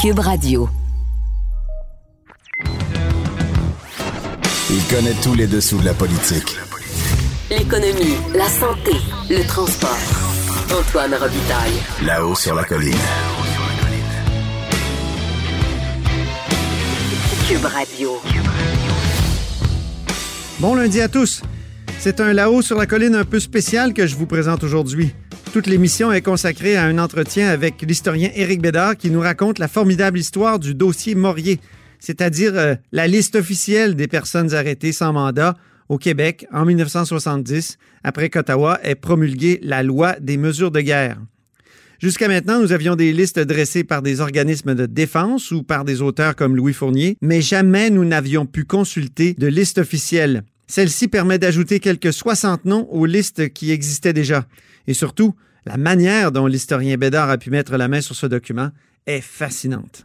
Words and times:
Cube 0.00 0.20
Radio. 0.20 0.66
Il 4.70 4.82
connaît 4.88 5.12
tous 5.22 5.34
les 5.34 5.46
dessous 5.46 5.76
de 5.76 5.84
la 5.84 5.92
politique. 5.92 6.56
L'économie, 7.50 8.16
la 8.34 8.48
santé, 8.48 8.92
le 9.28 9.46
transport. 9.46 9.98
Antoine 10.72 11.12
Robitaille. 11.12 12.06
Là-haut 12.06 12.34
sur 12.34 12.54
la 12.54 12.64
colline. 12.64 12.94
Cube 17.46 17.66
Radio. 17.66 18.22
Bon 20.60 20.76
lundi 20.76 21.02
à 21.02 21.08
tous. 21.08 21.42
C'est 21.98 22.20
un 22.20 22.32
là-haut 22.32 22.62
sur 22.62 22.78
la 22.78 22.86
colline 22.86 23.16
un 23.16 23.26
peu 23.26 23.38
spécial 23.38 23.92
que 23.92 24.06
je 24.06 24.16
vous 24.16 24.26
présente 24.26 24.64
aujourd'hui. 24.64 25.12
Toute 25.52 25.66
l'émission 25.66 26.12
est 26.12 26.22
consacrée 26.22 26.76
à 26.76 26.84
un 26.84 26.98
entretien 26.98 27.48
avec 27.48 27.82
l'historien 27.82 28.30
Éric 28.36 28.62
Bédard 28.62 28.96
qui 28.96 29.10
nous 29.10 29.20
raconte 29.20 29.58
la 29.58 29.66
formidable 29.66 30.16
histoire 30.16 30.60
du 30.60 30.76
dossier 30.76 31.16
Morier, 31.16 31.58
c'est-à-dire 31.98 32.52
euh, 32.54 32.76
la 32.92 33.08
liste 33.08 33.34
officielle 33.34 33.96
des 33.96 34.06
personnes 34.06 34.54
arrêtées 34.54 34.92
sans 34.92 35.12
mandat 35.12 35.56
au 35.88 35.98
Québec 35.98 36.46
en 36.52 36.64
1970, 36.64 37.78
après 38.04 38.30
qu'Ottawa 38.30 38.78
ait 38.84 38.94
promulgué 38.94 39.58
la 39.64 39.82
loi 39.82 40.14
des 40.20 40.36
mesures 40.36 40.70
de 40.70 40.82
guerre. 40.82 41.18
Jusqu'à 41.98 42.28
maintenant, 42.28 42.60
nous 42.60 42.70
avions 42.70 42.94
des 42.94 43.12
listes 43.12 43.40
dressées 43.40 43.82
par 43.82 44.02
des 44.02 44.20
organismes 44.20 44.76
de 44.76 44.86
défense 44.86 45.50
ou 45.50 45.64
par 45.64 45.84
des 45.84 46.00
auteurs 46.00 46.36
comme 46.36 46.54
Louis 46.54 46.72
Fournier, 46.72 47.16
mais 47.20 47.42
jamais 47.42 47.90
nous 47.90 48.04
n'avions 48.04 48.46
pu 48.46 48.64
consulter 48.64 49.34
de 49.34 49.48
liste 49.48 49.78
officielle. 49.78 50.44
Celle-ci 50.68 51.08
permet 51.08 51.40
d'ajouter 51.40 51.80
quelques 51.80 52.12
60 52.12 52.66
noms 52.66 52.86
aux 52.92 53.04
listes 53.04 53.52
qui 53.52 53.72
existaient 53.72 54.12
déjà. 54.12 54.46
Et 54.86 54.94
surtout, 54.94 55.34
la 55.66 55.76
manière 55.76 56.32
dont 56.32 56.46
l'historien 56.46 56.96
Bédard 56.96 57.30
a 57.30 57.38
pu 57.38 57.50
mettre 57.50 57.76
la 57.76 57.88
main 57.88 58.00
sur 58.00 58.14
ce 58.14 58.26
document 58.26 58.70
est 59.06 59.20
fascinante. 59.20 60.04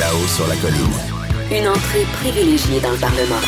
Là-haut 0.00 0.26
sur 0.26 0.46
la 0.46 0.56
colline. 0.56 1.16
Une 1.50 1.68
entrée 1.68 2.04
privilégiée 2.20 2.80
dans 2.80 2.90
le 2.90 2.98
Parlement. 2.98 3.40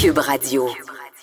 Cube 0.00 0.18
Radio. 0.18 0.68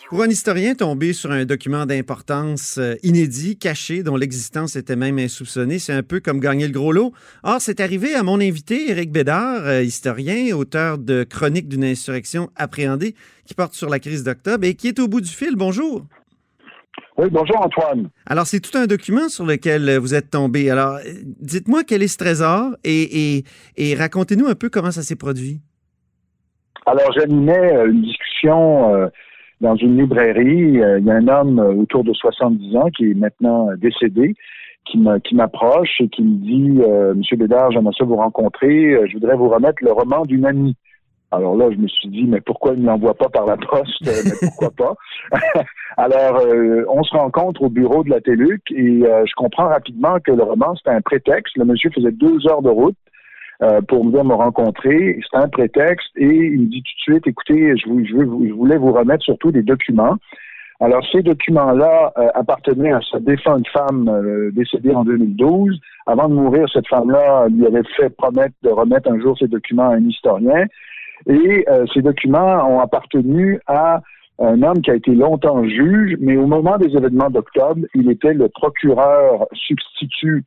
Pour 0.10 0.24
un 0.24 0.30
historien 0.30 0.74
tombé 0.74 1.12
sur 1.12 1.32
un 1.32 1.44
document 1.44 1.86
d'importance 1.86 2.78
euh, 2.78 2.96
inédit, 3.04 3.58
caché, 3.58 4.04
dont 4.04 4.16
l'existence 4.16 4.78
était 4.78 4.96
même 4.96 5.20
insoupçonnée, 5.20 5.80
c'est 5.80 5.92
un 5.92 6.02
peu 6.02 6.22
comme 6.22 6.40
gagner 6.40 6.66
le 6.66 6.72
gros 6.72 6.94
lot. 6.94 7.12
Or, 7.44 7.58
c'est 7.60 7.82
arrivé 7.82 8.16
à 8.16 8.24
mon 8.24 8.40
invité, 8.40 8.90
Éric 8.90 9.12
Bédard, 9.12 9.66
euh, 9.66 9.84
historien, 9.84 10.56
auteur 10.56 10.98
de 10.98 11.26
Chronique 11.26 11.68
d'une 11.68 11.84
insurrection 11.84 12.50
appréhendée, 12.56 13.16
qui 13.46 13.54
porte 13.54 13.74
sur 13.74 13.90
la 13.90 14.00
crise 14.00 14.24
d'octobre 14.24 14.66
et 14.66 14.76
qui 14.76 14.88
est 14.88 15.00
au 15.00 15.10
bout 15.10 15.20
du 15.20 15.30
fil. 15.30 15.58
Bonjour. 15.58 16.06
Oui, 17.18 17.28
bonjour 17.30 17.60
Antoine. 17.60 18.10
Alors, 18.26 18.48
c'est 18.48 18.62
tout 18.62 18.78
un 18.78 18.88
document 18.88 19.28
sur 19.28 19.46
lequel 19.46 19.98
vous 19.98 20.16
êtes 20.16 20.30
tombé. 20.30 20.70
Alors, 20.70 21.00
euh, 21.06 21.14
dites-moi 21.42 21.84
quel 21.84 22.02
est 22.02 22.08
ce 22.08 22.18
trésor 22.18 22.78
et, 22.86 23.36
et, 23.36 23.44
et 23.76 23.94
racontez-nous 23.94 24.48
un 24.48 24.56
peu 24.56 24.70
comment 24.70 24.92
ça 24.92 25.02
s'est 25.02 25.18
produit. 25.18 25.60
Alors, 26.86 27.12
j'animais 27.12 27.74
une 27.88 28.04
discussion 28.04 28.96
euh, 28.96 29.08
dans 29.62 29.76
une 29.76 29.98
librairie. 29.98 30.82
Euh, 30.82 31.00
il 31.00 31.06
y 31.06 31.12
a 31.12 31.16
un 31.16 31.28
homme 31.28 31.60
euh, 31.60 31.74
autour 31.74 32.04
de 32.04 32.14
70 32.14 32.76
ans 32.78 32.90
qui 32.96 33.12
est 33.12 33.14
maintenant 33.14 33.70
décédé 33.78 34.36
qui 34.90 35.36
m'approche 35.36 36.00
et 36.00 36.08
qui 36.08 36.22
me 36.24 36.38
dit 36.38 36.82
euh, 36.82 37.14
Monsieur 37.14 37.38
Bédard, 37.38 37.72
j'aimerais 37.72 37.94
ça 37.98 38.06
vous 38.06 38.16
rencontrer. 38.16 38.94
Euh, 38.94 39.08
Je 39.08 39.14
voudrais 39.14 39.36
vous 39.36 39.50
remettre 39.50 39.84
le 39.84 39.92
roman 39.92 40.26
d'une 40.26 40.46
amie. 40.46 40.76
Alors 41.32 41.58
là, 41.58 41.70
je 41.72 41.76
me 41.76 41.88
suis 41.90 42.08
dit, 42.08 42.24
mais 42.24 42.40
pourquoi 42.40 42.74
il 42.74 42.82
ne 42.82 42.86
l'envoie 42.86 43.14
pas 43.14 43.28
par 43.28 43.46
la 43.46 43.58
poste? 43.58 44.08
Euh, 44.08 44.22
mais 44.24 44.48
pourquoi 44.48 44.72
pas? 44.72 44.96
Alors, 45.98 46.38
euh, 46.38 46.86
on 46.90 47.04
se 47.04 47.14
rencontre 47.14 47.64
au 47.64 47.70
bureau 47.70 48.04
de 48.04 48.10
la 48.10 48.22
TELUC 48.22 48.62
et 48.72 49.04
euh, 49.04 49.26
je 49.26 49.34
comprends 49.36 49.68
rapidement 49.68 50.20
que 50.24 50.32
le 50.32 50.44
roman, 50.44 50.74
c'était 50.76 50.92
un 50.92 51.02
prétexte. 51.02 51.58
Le 51.58 51.66
monsieur 51.66 51.90
faisait 51.94 52.14
deux 52.14 52.48
heures 52.48 52.62
de 52.62 52.70
route 52.70 52.96
euh, 53.64 53.82
pour 53.82 54.06
venir 54.06 54.24
me 54.24 54.36
rencontrer. 54.36 55.20
C'était 55.24 55.44
un 55.44 55.50
prétexte 55.50 56.10
et 56.16 56.26
il 56.26 56.62
me 56.62 56.66
dit 56.66 56.84
tout 56.84 57.12
de 57.12 57.14
suite, 57.14 57.28
écoutez, 57.28 57.76
je, 57.76 57.90
voulais 57.90 58.78
vous 58.78 58.92
remettre 58.92 59.24
surtout 59.24 59.52
des 59.52 59.64
documents. 59.64 60.16
Alors, 60.80 61.04
ces 61.12 61.24
documents-là 61.24 62.14
euh, 62.18 62.28
appartenaient 62.36 62.92
à 62.92 63.00
sa 63.12 63.20
défunte 63.20 63.68
femme 63.70 64.10
euh, 64.10 64.52
décédée 64.52 64.94
en 64.94 65.04
2012. 65.04 65.80
Avant 66.06 66.30
de 66.30 66.36
mourir, 66.36 66.68
cette 66.72 66.88
femme-là 66.88 67.48
lui 67.50 67.66
avait 67.66 67.82
fait 67.96 68.10
promettre 68.10 68.54
de 68.62 68.70
remettre 68.70 69.12
un 69.12 69.20
jour 69.20 69.36
ces 69.40 69.48
documents 69.48 69.90
à 69.90 69.96
un 69.96 70.06
historien. 70.06 70.66
Et 71.26 71.66
ces 71.96 72.04
documents 72.04 72.70
ont 72.70 72.80
appartenu 72.80 73.60
à 73.66 74.02
un 74.40 74.62
homme 74.62 74.82
qui 74.82 74.92
a 74.92 74.96
été 74.96 75.16
longtemps 75.16 75.64
juge, 75.64 76.16
mais 76.20 76.38
au 76.38 76.46
moment 76.46 76.78
des 76.78 76.96
événements 76.96 77.32
d'octobre, 77.32 77.82
il 77.96 78.10
était 78.12 78.34
le 78.34 78.50
procureur 78.50 79.48
substitut, 79.54 80.46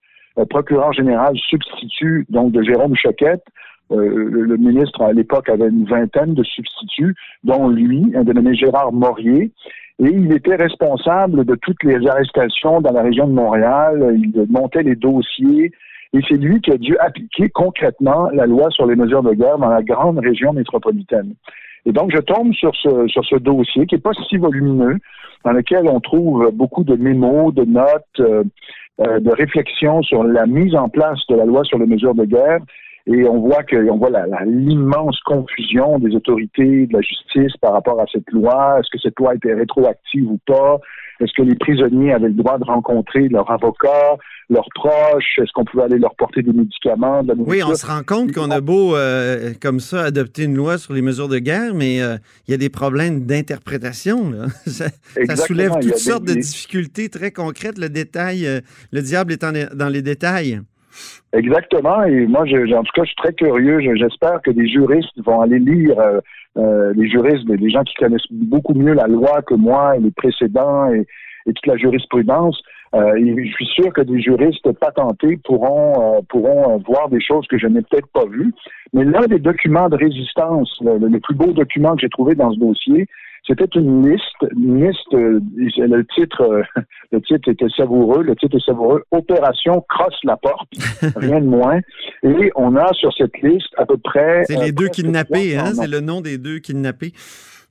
procureur 0.48 0.92
général 0.92 1.36
substitut 1.36 2.26
donc 2.28 2.52
de 2.52 2.62
Jérôme 2.62 2.96
Choquette. 2.96 3.44
Euh, 3.92 4.28
le, 4.30 4.56
ministre 4.56 5.02
à 5.02 5.12
l'époque 5.12 5.48
avait 5.48 5.68
une 5.68 5.84
vingtaine 5.84 6.34
de 6.34 6.44
substituts, 6.44 7.14
dont 7.42 7.68
lui, 7.68 8.12
un 8.14 8.22
dénommé 8.22 8.54
Gérard 8.54 8.92
Morier, 8.92 9.50
et 9.98 10.08
il 10.08 10.32
était 10.32 10.54
responsable 10.54 11.44
de 11.44 11.56
toutes 11.56 11.82
les 11.82 12.06
arrestations 12.08 12.80
dans 12.80 12.92
la 12.92 13.02
région 13.02 13.26
de 13.26 13.32
Montréal. 13.32 14.16
Il 14.16 14.46
montait 14.48 14.82
les 14.82 14.96
dossiers. 14.96 15.72
Et 16.12 16.20
c'est 16.28 16.38
lui 16.38 16.60
qui 16.60 16.72
a 16.72 16.78
dû 16.78 16.96
appliquer 16.98 17.50
concrètement 17.50 18.30
la 18.30 18.46
loi 18.46 18.70
sur 18.70 18.86
les 18.86 18.96
mesures 18.96 19.22
de 19.22 19.32
guerre 19.34 19.58
dans 19.58 19.68
la 19.68 19.82
grande 19.82 20.18
région 20.18 20.52
métropolitaine. 20.52 21.34
Et 21.86 21.92
donc, 21.92 22.10
je 22.12 22.20
tombe 22.20 22.52
sur 22.54 22.74
ce, 22.76 23.06
sur 23.08 23.24
ce 23.24 23.36
dossier 23.36 23.86
qui 23.86 23.94
n'est 23.94 24.00
pas 24.00 24.12
si 24.28 24.38
volumineux, 24.38 24.96
dans 25.44 25.52
lequel 25.52 25.86
on 25.86 26.00
trouve 26.00 26.50
beaucoup 26.52 26.82
de 26.82 26.96
mémos, 26.96 27.54
de 27.54 27.64
notes, 27.64 28.04
euh, 28.20 28.42
euh, 28.42 28.44
de 29.00 29.30
réflexions 29.30 30.02
sur 30.02 30.24
la 30.24 30.46
mise 30.46 30.74
en 30.74 30.88
place 30.88 31.18
de 31.28 31.36
la 31.36 31.44
loi 31.44 31.64
sur 31.64 31.78
les 31.78 31.86
mesures 31.86 32.14
de 32.14 32.24
guerre. 32.24 32.60
Et 33.12 33.24
on 33.24 33.40
voit 33.40 33.64
que 33.64 33.76
on 33.90 33.96
voit 33.98 34.10
l'immense 34.46 35.18
confusion 35.26 35.98
des 35.98 36.14
autorités 36.14 36.86
de 36.86 36.92
la 36.92 37.00
justice 37.00 37.56
par 37.60 37.72
rapport 37.72 38.00
à 38.00 38.04
cette 38.12 38.30
loi. 38.30 38.76
Est-ce 38.78 38.88
que 38.90 38.98
cette 39.02 39.18
loi 39.18 39.34
était 39.34 39.52
rétroactive 39.52 40.26
ou 40.30 40.38
pas? 40.46 40.78
Est-ce 41.18 41.32
que 41.36 41.42
les 41.42 41.56
prisonniers 41.56 42.12
avaient 42.12 42.28
le 42.28 42.34
droit 42.34 42.56
de 42.58 42.64
rencontrer 42.64 43.28
leur 43.28 43.50
avocat, 43.50 44.16
leurs 44.48 44.68
proches? 44.74 45.38
Est-ce 45.38 45.50
qu'on 45.52 45.64
pouvait 45.64 45.82
aller 45.82 45.98
leur 45.98 46.14
porter 46.14 46.42
des 46.42 46.52
médicaments, 46.52 47.22
de 47.22 47.28
la 47.32 47.34
Oui, 47.42 47.62
on 47.64 47.74
se 47.74 47.84
rend 47.84 48.02
compte 48.06 48.32
qu'on 48.32 48.50
a 48.50 48.60
beau, 48.60 48.94
euh, 48.96 49.52
comme 49.60 49.80
ça, 49.80 50.02
adopter 50.04 50.44
une 50.44 50.54
loi 50.54 50.78
sur 50.78 50.94
les 50.94 51.02
mesures 51.02 51.28
de 51.28 51.38
guerre, 51.38 51.74
mais 51.74 52.00
euh, 52.00 52.16
il 52.46 52.52
y 52.52 52.54
a 52.54 52.58
des 52.58 52.70
problèmes 52.70 53.26
d'interprétation. 53.26 54.32
Ça, 54.66 54.86
soulève 55.36 55.72
toutes 55.80 55.92
des- 55.92 55.96
sortes 55.98 56.24
de 56.24 56.34
difficultés 56.34 57.08
très 57.08 57.32
concrètes. 57.32 57.76
Le 57.78 57.88
détail, 57.88 58.46
euh, 58.46 58.60
le 58.92 59.02
diable 59.02 59.32
est 59.32 59.44
en- 59.44 59.52
dans 59.74 59.88
les 59.88 60.02
détails. 60.02 60.60
Exactement. 61.32 62.02
Et 62.04 62.26
moi, 62.26 62.44
je, 62.46 62.74
en 62.74 62.82
tout 62.82 62.92
cas, 62.94 63.02
je 63.04 63.08
suis 63.08 63.16
très 63.16 63.32
curieux. 63.32 63.80
Je- 63.80 63.94
J'espère 63.96 64.40
que 64.42 64.50
des 64.50 64.66
juristes 64.68 65.16
vont 65.24 65.40
aller 65.40 65.58
lire, 65.58 65.98
euh, 65.98 66.20
euh, 66.58 66.92
les 66.96 67.08
juristes, 67.08 67.48
les 67.48 67.70
gens 67.70 67.84
qui 67.84 67.94
connaissent 67.94 68.30
beaucoup 68.30 68.74
mieux 68.74 68.94
la 68.94 69.06
loi 69.06 69.42
que 69.42 69.54
moi 69.54 69.96
et 69.96 70.00
les 70.00 70.10
précédents 70.10 70.92
et, 70.92 71.06
et 71.50 71.54
toute 71.54 71.66
la 71.66 71.76
jurisprudence. 71.76 72.60
Euh, 72.94 73.14
et 73.16 73.46
je 73.46 73.52
suis 73.52 73.66
sûr 73.66 73.92
que 73.92 74.00
des 74.00 74.20
juristes 74.20 74.72
patentés 74.72 75.38
pourront 75.44 76.16
euh, 76.16 76.20
pourront 76.28 76.74
euh, 76.74 76.82
voir 76.84 77.08
des 77.08 77.20
choses 77.20 77.46
que 77.46 77.56
je 77.56 77.68
n'ai 77.68 77.82
peut-être 77.82 78.08
pas 78.12 78.26
vues. 78.26 78.52
Mais 78.92 79.04
l'un 79.04 79.26
des 79.26 79.38
documents 79.38 79.88
de 79.88 79.96
résistance, 79.96 80.76
le, 80.80 80.98
le 80.98 81.20
plus 81.20 81.36
beau 81.36 81.52
document 81.52 81.94
que 81.94 82.00
j'ai 82.00 82.08
trouvé 82.08 82.34
dans 82.34 82.52
ce 82.52 82.58
dossier, 82.58 83.06
c'était 83.46 83.78
une 83.78 84.08
liste, 84.08 84.52
une 84.56 84.86
liste. 84.86 85.12
le 85.12 86.02
titre, 86.14 86.62
le 87.12 87.20
titre 87.20 87.48
était 87.48 87.68
savoureux. 87.76 88.22
Le 88.22 88.36
titre 88.36 88.56
est 88.56 88.64
savoureux. 88.64 89.04
Opération 89.12 89.84
crosse 89.88 90.18
la 90.24 90.36
porte, 90.36 90.68
rien 91.16 91.40
de 91.40 91.46
moins. 91.46 91.80
Et 92.22 92.50
on 92.56 92.76
a 92.76 92.92
sur 92.94 93.12
cette 93.16 93.40
liste 93.40 93.72
à 93.76 93.86
peu 93.86 93.96
près. 93.98 94.42
C'est 94.46 94.60
les 94.60 94.72
deux 94.72 94.88
kidnappés, 94.88 95.54
300 95.56 95.64
hein? 95.64 95.74
C'est 95.74 95.90
le 95.90 96.00
nom 96.00 96.20
des 96.20 96.38
deux 96.38 96.58
kidnappés. 96.58 97.12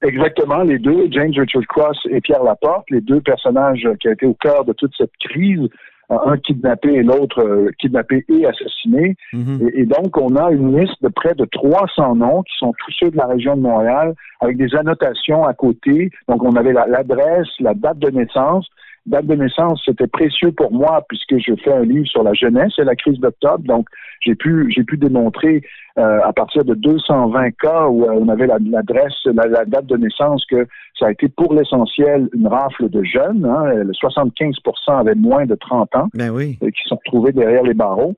Exactement, 0.01 0.63
les 0.63 0.79
deux, 0.79 1.07
James 1.11 1.33
Richard 1.35 1.67
Cross 1.67 1.97
et 2.09 2.21
Pierre 2.21 2.43
Laporte, 2.43 2.89
les 2.89 3.01
deux 3.01 3.19
personnages 3.21 3.85
qui 3.99 4.07
ont 4.07 4.11
été 4.13 4.25
au 4.25 4.33
cœur 4.33 4.63
de 4.63 4.73
toute 4.73 4.93
cette 4.97 5.11
crise, 5.19 5.67
euh, 6.11 6.17
un 6.25 6.37
kidnappé 6.37 6.89
et 6.93 7.03
l'autre 7.03 7.39
euh, 7.41 7.69
kidnappé 7.79 8.25
et 8.29 8.45
assassiné. 8.45 9.15
Mhm. 9.33 9.59
Et, 9.61 9.81
et 9.81 9.85
donc, 9.85 10.17
on 10.17 10.35
a 10.37 10.51
une 10.51 10.79
liste 10.79 11.01
de 11.03 11.09
près 11.09 11.35
de 11.35 11.45
300 11.45 12.15
noms 12.15 12.41
qui 12.43 12.57
sont 12.57 12.73
tous 12.83 12.91
ceux 12.99 13.11
de 13.11 13.17
la 13.17 13.27
région 13.27 13.55
de 13.55 13.61
Montréal, 13.61 14.15
avec 14.39 14.57
des 14.57 14.73
annotations 14.75 15.45
à 15.45 15.53
côté. 15.53 16.09
Donc, 16.27 16.43
on 16.43 16.55
avait 16.55 16.73
la- 16.73 16.87
l'adresse, 16.87 17.47
la, 17.59 17.73
date 17.73 17.99
de 17.99 18.09
naissance. 18.09 18.67
Date 19.05 19.25
de 19.25 19.35
naissance, 19.35 19.81
c'était 19.85 20.07
précieux 20.07 20.51
pour 20.51 20.71
moi 20.71 21.03
puisque 21.07 21.37
je 21.37 21.53
fais 21.63 21.73
un 21.73 21.83
livre 21.83 22.07
sur 22.07 22.23
la 22.23 22.33
jeunesse 22.33 22.73
et 22.77 22.83
la 22.83 22.95
crise 22.95 23.19
d'octobre. 23.19 23.63
Donc, 23.65 23.87
j'ai 24.21 24.35
pu, 24.35 24.69
j'ai 24.75 24.83
pu 24.83 24.97
démontrer 24.97 25.63
euh, 25.97 26.19
à 26.23 26.33
partir 26.33 26.65
de 26.65 26.73
220 26.75 27.51
cas 27.51 27.87
où 27.87 28.03
euh, 28.03 28.09
on 28.11 28.27
avait 28.27 28.47
la- 28.47 28.57
l'adresse, 28.69 29.13
la, 29.25 29.47
la 29.47 29.65
date 29.65 29.85
de 29.85 29.97
naissance, 29.97 30.45
que 30.45 30.67
ça 30.99 31.07
a 31.07 31.11
été 31.11 31.29
pour 31.29 31.53
l'essentiel 31.53 32.29
une 32.33 32.47
rafle 32.47 32.89
de 32.89 33.01
jeunes. 33.03 33.45
Hein, 33.45 33.73
le 33.75 33.91
75% 33.93 34.99
avaient 34.99 35.15
moins 35.15 35.45
de 35.45 35.55
30 35.55 35.95
ans 35.95 36.07
Ben 36.13 36.29
oui. 36.31 36.57
euh, 36.61 36.67
qui 36.69 36.81
sont 36.87 36.97
retrouvés 36.97 37.31
derrière 37.31 37.63
les 37.63 37.73
barreaux. 37.73 38.15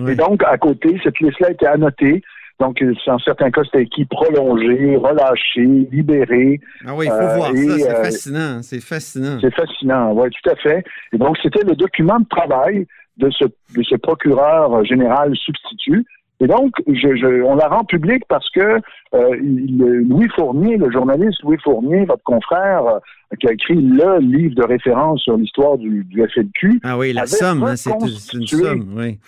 Oui. 0.00 0.12
Et 0.12 0.14
donc, 0.14 0.42
à 0.44 0.56
côté, 0.58 0.98
cette 1.02 1.18
liste-là 1.20 1.50
était 1.50 1.66
annotée 1.66 2.22
Donc, 2.58 2.82
en 3.06 3.18
certains 3.18 3.50
cas, 3.50 3.62
c'était 3.64 3.82
écrit 3.82 4.06
prolongé, 4.06 4.96
relâché, 4.96 5.62
libéré. 5.92 6.60
Ah 6.86 6.94
oui, 6.94 7.06
il 7.06 7.10
faut 7.10 7.36
voir 7.36 7.54
ça. 7.54 7.78
C'est 7.78 8.02
fascinant. 8.02 8.62
C'est 8.62 8.80
fascinant. 8.80 9.38
C'est 9.40 9.54
fascinant, 9.54 10.12
oui, 10.14 10.28
tout 10.30 10.50
à 10.50 10.56
fait. 10.56 10.84
Et 11.12 11.18
donc, 11.18 11.36
c'était 11.42 11.64
le 11.64 11.74
document 11.74 12.18
de 12.18 12.28
travail 12.28 12.86
de 13.18 13.30
ce, 13.30 13.44
de 13.44 13.82
ce 13.82 13.96
procureur 13.96 14.84
général 14.84 15.34
substitut 15.36 16.04
et 16.40 16.46
donc, 16.46 16.74
je, 16.86 17.42
on 17.42 17.54
la 17.54 17.68
rend 17.68 17.84
publique 17.84 18.24
parce 18.28 18.48
que 18.50 18.80
euh, 19.14 19.36
Louis 19.40 20.28
Fournier, 20.34 20.76
le 20.76 20.90
journaliste 20.90 21.42
Louis 21.42 21.56
Fournier, 21.62 22.04
votre 22.04 22.22
confrère, 22.24 22.86
euh, 22.86 22.98
qui 23.40 23.48
a 23.48 23.52
écrit 23.52 23.74
le 23.74 24.18
livre 24.18 24.54
de 24.54 24.64
référence 24.64 25.22
sur 25.22 25.36
l'histoire 25.38 25.78
du, 25.78 26.04
du, 26.04 26.22
FLQ. 26.28 26.80
Ah 26.84 26.98
oui, 26.98 27.14
la 27.14 27.26
somme, 27.26 27.62
hein, 27.62 27.76
c'est 27.76 27.90
une 28.34 28.46
somme, 28.46 28.92
oui. 28.96 29.18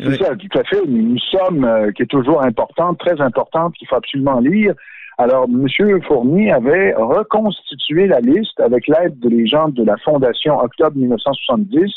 C'est 0.00 0.16
ça, 0.16 0.36
tout 0.36 0.58
à 0.58 0.64
fait, 0.64 0.84
une, 0.84 1.18
somme 1.18 1.64
euh, 1.64 1.90
qui 1.92 2.02
est 2.02 2.06
toujours 2.06 2.44
importante, 2.44 2.98
très 2.98 3.20
importante, 3.20 3.74
qu'il 3.74 3.88
faut 3.88 3.96
absolument 3.96 4.40
lire. 4.40 4.74
Alors, 5.18 5.46
M. 5.48 5.66
Fournier 6.06 6.52
avait 6.52 6.94
reconstitué 6.94 8.06
la 8.06 8.20
liste 8.20 8.60
avec 8.60 8.86
l'aide 8.86 9.18
des 9.18 9.46
gens 9.46 9.68
de 9.68 9.82
la 9.84 9.96
Fondation 9.98 10.58
Octobre 10.58 10.96
1970. 10.96 11.92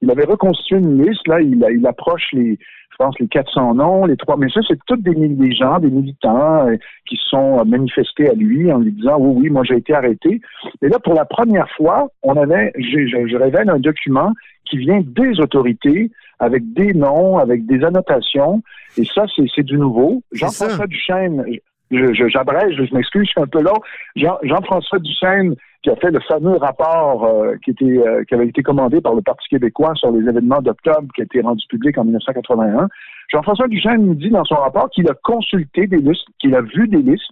Il 0.00 0.10
avait 0.10 0.24
reconstitué 0.24 0.78
une 0.78 1.02
liste, 1.02 1.26
là, 1.28 1.40
il, 1.40 1.86
approche 1.86 2.26
les, 2.32 2.58
je 2.94 2.96
pense, 2.98 3.18
les 3.18 3.28
400 3.28 3.74
noms, 3.74 4.06
les 4.06 4.16
trois. 4.16 4.36
Mais 4.36 4.48
ça, 4.48 4.60
c'est 4.66 4.78
tous 4.86 4.96
des, 4.96 5.52
gens, 5.52 5.78
des 5.78 5.90
militants 5.90 6.66
euh, 6.68 6.76
qui 7.06 7.18
sont 7.28 7.58
euh, 7.58 7.64
manifestés 7.64 8.30
à 8.30 8.34
lui 8.34 8.72
en 8.72 8.78
lui 8.78 8.92
disant 8.92 9.16
oui, 9.18 9.42
oui, 9.42 9.50
moi 9.50 9.62
j'ai 9.64 9.76
été 9.76 9.94
arrêté. 9.94 10.40
Et 10.82 10.88
là, 10.88 10.98
pour 10.98 11.14
la 11.14 11.24
première 11.24 11.68
fois, 11.76 12.08
on 12.22 12.36
avait, 12.36 12.72
je, 12.78 13.36
révèle 13.36 13.68
un 13.68 13.78
document 13.78 14.32
qui 14.64 14.78
vient 14.78 15.02
des 15.04 15.40
autorités 15.40 16.10
avec 16.38 16.72
des 16.72 16.92
noms, 16.94 17.38
avec 17.38 17.66
des 17.66 17.84
annotations. 17.84 18.62
Et 18.96 19.04
ça, 19.04 19.24
c'est 19.36 19.62
du 19.62 19.76
nouveau. 19.76 20.22
Jean-François 20.32 20.86
Duchesne, 20.86 21.44
j'abrège, 21.90 22.76
je, 22.76 22.84
je 22.84 22.94
m'excuse, 22.94 23.26
je 23.26 23.30
suis 23.30 23.40
un 23.40 23.46
peu 23.46 23.62
long. 23.62 23.80
Jean-François 24.16 24.98
Duchesne 24.98 25.54
qui 25.84 25.90
a 25.90 25.96
fait 25.96 26.10
le 26.10 26.20
fameux 26.20 26.56
rapport 26.56 27.24
euh, 27.24 27.56
qui, 27.62 27.70
était, 27.70 27.84
euh, 27.84 28.24
qui 28.24 28.34
avait 28.34 28.46
été 28.46 28.62
commandé 28.62 29.02
par 29.02 29.14
le 29.14 29.20
Parti 29.20 29.46
québécois 29.50 29.92
sur 29.94 30.10
les 30.10 30.26
événements 30.26 30.62
d'octobre 30.62 31.06
qui 31.14 31.20
a 31.20 31.24
été 31.24 31.42
rendu 31.42 31.62
public 31.68 31.98
en 31.98 32.04
1981. 32.04 32.88
Jean-François 33.30 33.68
Duchesne 33.68 34.06
nous 34.06 34.14
dit 34.14 34.30
dans 34.30 34.44
son 34.44 34.54
rapport 34.54 34.88
qu'il 34.90 35.08
a 35.10 35.14
consulté 35.22 35.86
des 35.86 35.98
listes, 35.98 36.26
qu'il 36.40 36.54
a 36.54 36.62
vu 36.62 36.88
des 36.88 37.02
listes, 37.02 37.30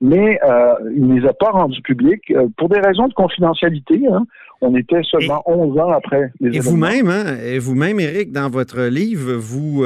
mais 0.00 0.38
euh, 0.42 0.74
il 0.94 1.06
ne 1.06 1.20
les 1.20 1.26
a 1.26 1.32
pas 1.32 1.50
rendues 1.50 1.82
publiques 1.82 2.32
pour 2.56 2.68
des 2.68 2.80
raisons 2.80 3.08
de 3.08 3.14
confidentialité. 3.14 4.00
Hein. 4.10 4.26
On 4.60 4.74
était 4.76 5.02
seulement 5.02 5.42
11 5.46 5.78
ans 5.78 5.90
après 5.90 6.32
les 6.40 6.56
et 6.56 6.60
Vous-même, 6.60 7.08
hein, 7.08 7.36
et 7.42 7.58
vous-même, 7.58 8.00
Éric, 8.00 8.32
dans 8.32 8.50
votre 8.50 8.82
livre, 8.82 9.32
vous 9.34 9.84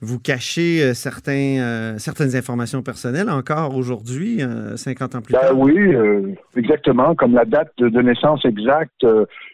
vous 0.00 0.20
cachez 0.20 0.82
euh, 0.82 0.94
certains, 0.94 1.58
euh, 1.58 1.98
certaines 1.98 2.36
informations 2.36 2.82
personnelles 2.82 3.28
encore 3.30 3.76
aujourd'hui, 3.76 4.40
50 4.76 5.14
euh, 5.14 5.18
ans 5.18 5.22
plus 5.22 5.32
ben 5.32 5.40
tard? 5.40 5.58
Oui, 5.58 5.74
exactement, 6.56 7.14
comme 7.14 7.34
la 7.34 7.44
date 7.44 7.72
de, 7.78 8.00
naissance 8.00 8.44
exacte 8.44 9.04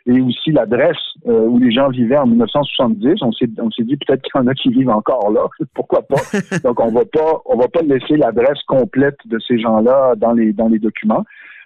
et 0.06 0.20
aussi 0.20 0.52
l'adresse 0.52 0.98
où 1.24 1.58
les 1.58 1.72
gens 1.72 1.88
vivaient 1.88 2.18
en 2.18 2.26
1970. 2.26 3.22
On 3.22 3.32
s'est, 3.32 3.48
on 3.58 3.70
s'est 3.70 3.84
dit 3.84 3.96
peut-être 3.96 4.22
qu'il 4.22 4.32
y 4.34 4.38
en 4.38 4.46
a 4.46 4.54
qui 4.54 4.68
vivent 4.68 4.90
encore 4.90 5.30
là, 5.32 5.46
pourquoi 5.74 6.02
pas. 6.02 6.20
Donc 6.64 6.80
on 6.80 6.92
va 6.92 7.04
pas, 7.04 7.42
on 7.46 7.56
va 7.56 7.68
pas 7.68 7.82
laisser 7.82 8.16
l'adresse 8.16 8.62
complète 8.66 9.18
de 9.24 9.38
ces 9.38 9.58
gens-là 9.58 10.14
dans 10.16 10.32
les 10.32 10.52
dans 10.52 10.68
les 10.68 10.78
documents. 10.78 11.24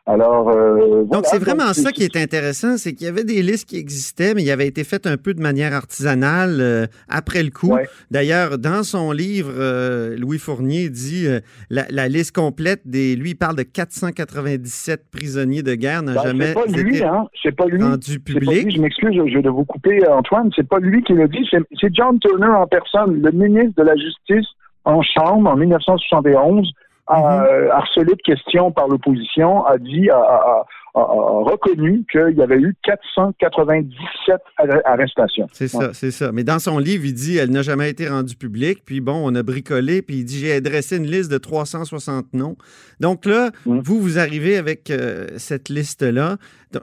Alors, 0.08 0.48
euh, 0.48 1.04
donc 1.04 1.26
c'est 1.26 1.38
vraiment 1.38 1.74
ça 1.74 1.92
qui 1.92 2.02
est 2.02 2.16
intéressant, 2.16 2.78
c'est 2.78 2.94
qu'il 2.94 3.06
y 3.06 3.10
avait 3.10 3.24
des 3.24 3.42
listes 3.42 3.68
qui 3.68 3.76
existaient, 3.76 4.32
mais 4.32 4.42
il 4.42 4.50
avait 4.50 4.66
été 4.66 4.82
fait 4.82 5.06
un 5.06 5.18
peu 5.18 5.34
de 5.34 5.42
manière 5.42 5.74
artisanale 5.74 6.56
euh, 6.60 6.86
après 7.10 7.42
le 7.42 7.50
coup. 7.50 7.76
D'ailleurs, 8.10 8.56
dans 8.56 8.82
son 8.84 9.12
livre, 9.12 9.52
euh, 9.54 10.16
Louis 10.16 10.38
Fournier 10.38 10.88
dit 10.88 11.26
la, 11.68 12.08
liste 12.08 12.34
complète 12.34 12.80
des, 12.86 13.16
lui 13.16 13.30
il 13.30 13.34
parle 13.34 13.56
de 13.56 13.64
497 13.64 15.10
prisonniers 15.12 15.62
de 15.62 15.74
guerre 15.74 16.02
n'a 16.02 16.14
ben, 16.14 16.22
jamais 16.22 16.54
pas 16.54 16.64
lui, 16.64 17.02
hein? 17.02 17.26
c'est 17.42 17.54
pas 17.54 17.66
lui. 17.66 17.82
rendu 17.82 18.18
public. 18.18 18.74
Je 18.74 18.80
m'excuse, 18.80 19.12
je 19.12 19.38
vais 19.38 19.48
vous 19.50 19.66
couper, 19.66 20.00
Antoine. 20.08 20.50
C'est 20.56 20.66
pas 20.66 20.78
lui 20.78 21.02
qui 21.02 21.12
le 21.12 21.28
dit, 21.28 21.46
c'est 21.50 21.94
John 21.94 22.18
Turner 22.18 22.46
en 22.46 22.66
personne, 22.66 23.20
le 23.20 23.30
ministre 23.30 23.74
de 23.76 23.82
la 23.82 23.94
Justice 23.94 24.46
en 24.86 25.02
chambre 25.02 25.50
en 25.50 25.56
1971 25.56 26.66
euh, 27.10 27.70
harcelé 27.70 28.14
de 28.14 28.22
questions 28.22 28.70
par 28.70 28.88
l'opposition, 28.88 29.64
a 29.64 29.78
dit, 29.78 30.10
a, 30.10 30.64
reconnu 30.94 32.04
qu'il 32.10 32.36
y 32.36 32.42
avait 32.42 32.58
eu 32.58 32.74
497 32.82 34.40
arrestations. 34.84 35.46
C'est 35.52 35.68
ça, 35.68 35.92
c'est 35.92 36.10
ça. 36.10 36.32
Mais 36.32 36.44
dans 36.44 36.58
son 36.58 36.78
livre, 36.78 37.04
il 37.04 37.14
dit 37.14 37.36
elle 37.36 37.50
n'a 37.50 37.62
jamais 37.62 37.90
été 37.90 38.08
rendue 38.08 38.36
publique. 38.36 38.84
Puis 38.84 39.00
bon, 39.00 39.20
on 39.24 39.34
a 39.34 39.42
bricolé. 39.42 40.02
Puis 40.02 40.16
il 40.18 40.24
dit 40.24 40.38
j'ai 40.38 40.52
adressé 40.52 40.96
une 40.96 41.06
liste 41.06 41.30
de 41.30 41.38
360 41.38 42.32
noms. 42.32 42.56
Donc 43.00 43.26
là, 43.26 43.50
mm. 43.66 43.80
vous, 43.80 44.00
vous 44.00 44.18
arrivez 44.18 44.56
avec 44.56 44.90
euh, 44.90 45.26
cette 45.36 45.68
liste-là. 45.68 46.36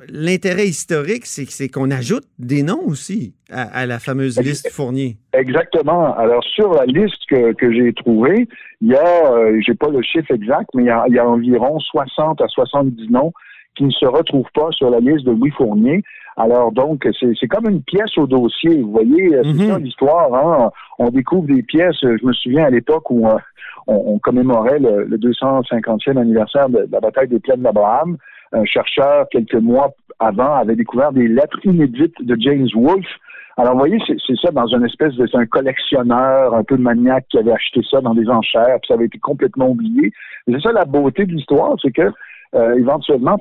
L'intérêt 0.09 0.65
historique, 0.65 1.27
c'est 1.27 1.69
qu'on 1.69 1.91
ajoute 1.91 2.23
des 2.39 2.63
noms 2.63 2.81
aussi 2.87 3.35
à, 3.51 3.85
la 3.85 3.99
fameuse 3.99 4.39
liste 4.39 4.71
Fournier. 4.71 5.17
Exactement. 5.33 6.15
Alors, 6.15 6.43
sur 6.43 6.73
la 6.73 6.85
liste 6.85 7.21
que, 7.29 7.53
que 7.53 7.71
j'ai 7.71 7.93
trouvée, 7.93 8.47
il 8.81 8.87
y 8.87 8.95
a, 8.95 9.31
euh, 9.31 9.59
j'ai 9.63 9.75
pas 9.75 9.89
le 9.89 10.01
chiffre 10.01 10.31
exact, 10.31 10.69
mais 10.73 10.83
il 10.83 10.87
y 10.87 10.89
a, 10.89 11.05
il 11.07 11.13
y 11.13 11.19
a 11.19 11.27
environ 11.27 11.79
60 11.79 12.41
à 12.41 12.47
70 12.47 13.11
noms 13.11 13.31
qui 13.75 13.83
ne 13.83 13.91
se 13.91 14.05
retrouvent 14.05 14.51
pas 14.53 14.69
sur 14.71 14.89
la 14.89 14.99
liste 14.99 15.25
de 15.25 15.31
Louis 15.31 15.51
Fournier. 15.51 16.03
Alors 16.37 16.71
donc, 16.71 17.07
c'est 17.19 17.47
comme 17.47 17.69
une 17.69 17.81
pièce 17.81 18.17
au 18.17 18.27
dossier. 18.27 18.81
Vous 18.81 18.91
voyez, 18.91 19.29
c'est 19.43 19.53
mhm. 19.53 19.67
ça 19.69 19.79
l'histoire. 19.79 20.33
Hein? 20.33 20.71
On 20.99 21.09
découvre 21.09 21.47
des 21.47 21.63
pièces. 21.63 21.97
Je 22.01 22.25
me 22.25 22.33
souviens 22.33 22.65
à 22.65 22.69
l'époque 22.69 23.09
où 23.09 23.27
euh, 23.27 23.37
on, 23.87 24.19
commémorait 24.19 24.79
le, 24.79 25.17
250e 25.17 26.17
anniversaire 26.17 26.69
de, 26.69 26.87
la 26.91 26.99
bataille 26.99 27.27
des 27.27 27.39
plaines 27.39 27.61
d'Abraham. 27.61 28.17
Un 28.51 28.65
chercheur, 28.65 29.27
quelques 29.31 29.55
mois 29.55 29.93
avant, 30.19 30.55
avait 30.55 30.75
découvert 30.75 31.11
des 31.11 31.27
lettres 31.27 31.59
inédites 31.63 32.21
de 32.21 32.35
James 32.39 32.67
Wolfe. 32.73 33.05
Alors, 33.57 33.73
vous 33.73 33.79
voyez, 33.79 33.97
c'est 34.05 34.37
ça 34.41 34.51
dans 34.51 34.67
une 34.67 34.83
espèce 34.83 35.13
de... 35.15 35.25
C'est 35.27 35.37
un 35.37 35.45
collectionneur 35.45 36.53
un 36.53 36.63
peu 36.63 36.75
maniaque 36.75 37.25
qui 37.29 37.37
avait 37.37 37.53
acheté 37.53 37.79
ça 37.89 38.01
dans 38.01 38.13
des 38.13 38.27
enchères, 38.27 38.79
puis 38.81 38.87
ça 38.89 38.95
avait 38.95 39.05
été 39.05 39.17
complètement 39.17 39.69
oublié. 39.69 40.11
C'est 40.45 40.59
ça 40.59 40.73
la 40.73 40.83
beauté 40.83 41.25
de 41.25 41.31
l'histoire, 41.31 41.73
c'est 41.81 41.91
que 41.91 42.11
euh, 42.55 42.75
éventuellement, 42.77 43.37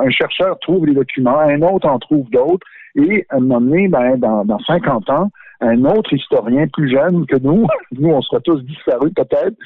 un 0.00 0.10
chercheur 0.10 0.58
trouve 0.60 0.86
les 0.86 0.94
documents, 0.94 1.38
un 1.38 1.62
autre 1.62 1.88
en 1.88 1.98
trouve 1.98 2.28
d'autres, 2.30 2.66
et 2.94 3.24
à 3.28 3.36
un 3.36 3.40
moment 3.40 3.60
donné, 3.60 3.88
ben, 3.88 4.16
dans, 4.16 4.44
dans 4.44 4.58
50 4.58 5.10
ans, 5.10 5.30
un 5.60 5.84
autre 5.84 6.12
historien 6.12 6.66
plus 6.72 6.90
jeune 6.90 7.26
que 7.26 7.36
nous, 7.36 7.66
nous 7.98 8.10
on 8.10 8.20
sera 8.22 8.40
tous 8.40 8.62
disparus 8.64 9.12
peut-être, 9.14 9.56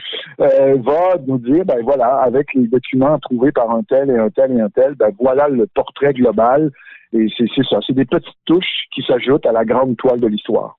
euh, 0.40 0.76
va 0.82 1.16
nous 1.26 1.38
dire, 1.38 1.64
ben 1.64 1.78
voilà, 1.82 2.16
avec 2.18 2.52
les 2.54 2.66
documents 2.66 3.18
trouvés 3.18 3.52
par 3.52 3.70
un 3.70 3.82
tel 3.82 4.10
et 4.10 4.16
un 4.16 4.30
tel 4.30 4.52
et 4.52 4.60
un 4.60 4.70
tel, 4.70 4.94
ben 4.94 5.10
voilà 5.20 5.48
le 5.48 5.66
portrait 5.66 6.12
global 6.14 6.70
et 7.14 7.26
c'est 7.36 7.64
ça, 7.68 7.78
c'est 7.86 7.92
des 7.92 8.06
petites 8.06 8.34
touches 8.46 8.86
qui 8.94 9.02
s'ajoutent 9.02 9.44
à 9.44 9.52
la 9.52 9.64
grande 9.64 9.96
toile 9.98 10.18
de 10.18 10.26
l'histoire. 10.26 10.78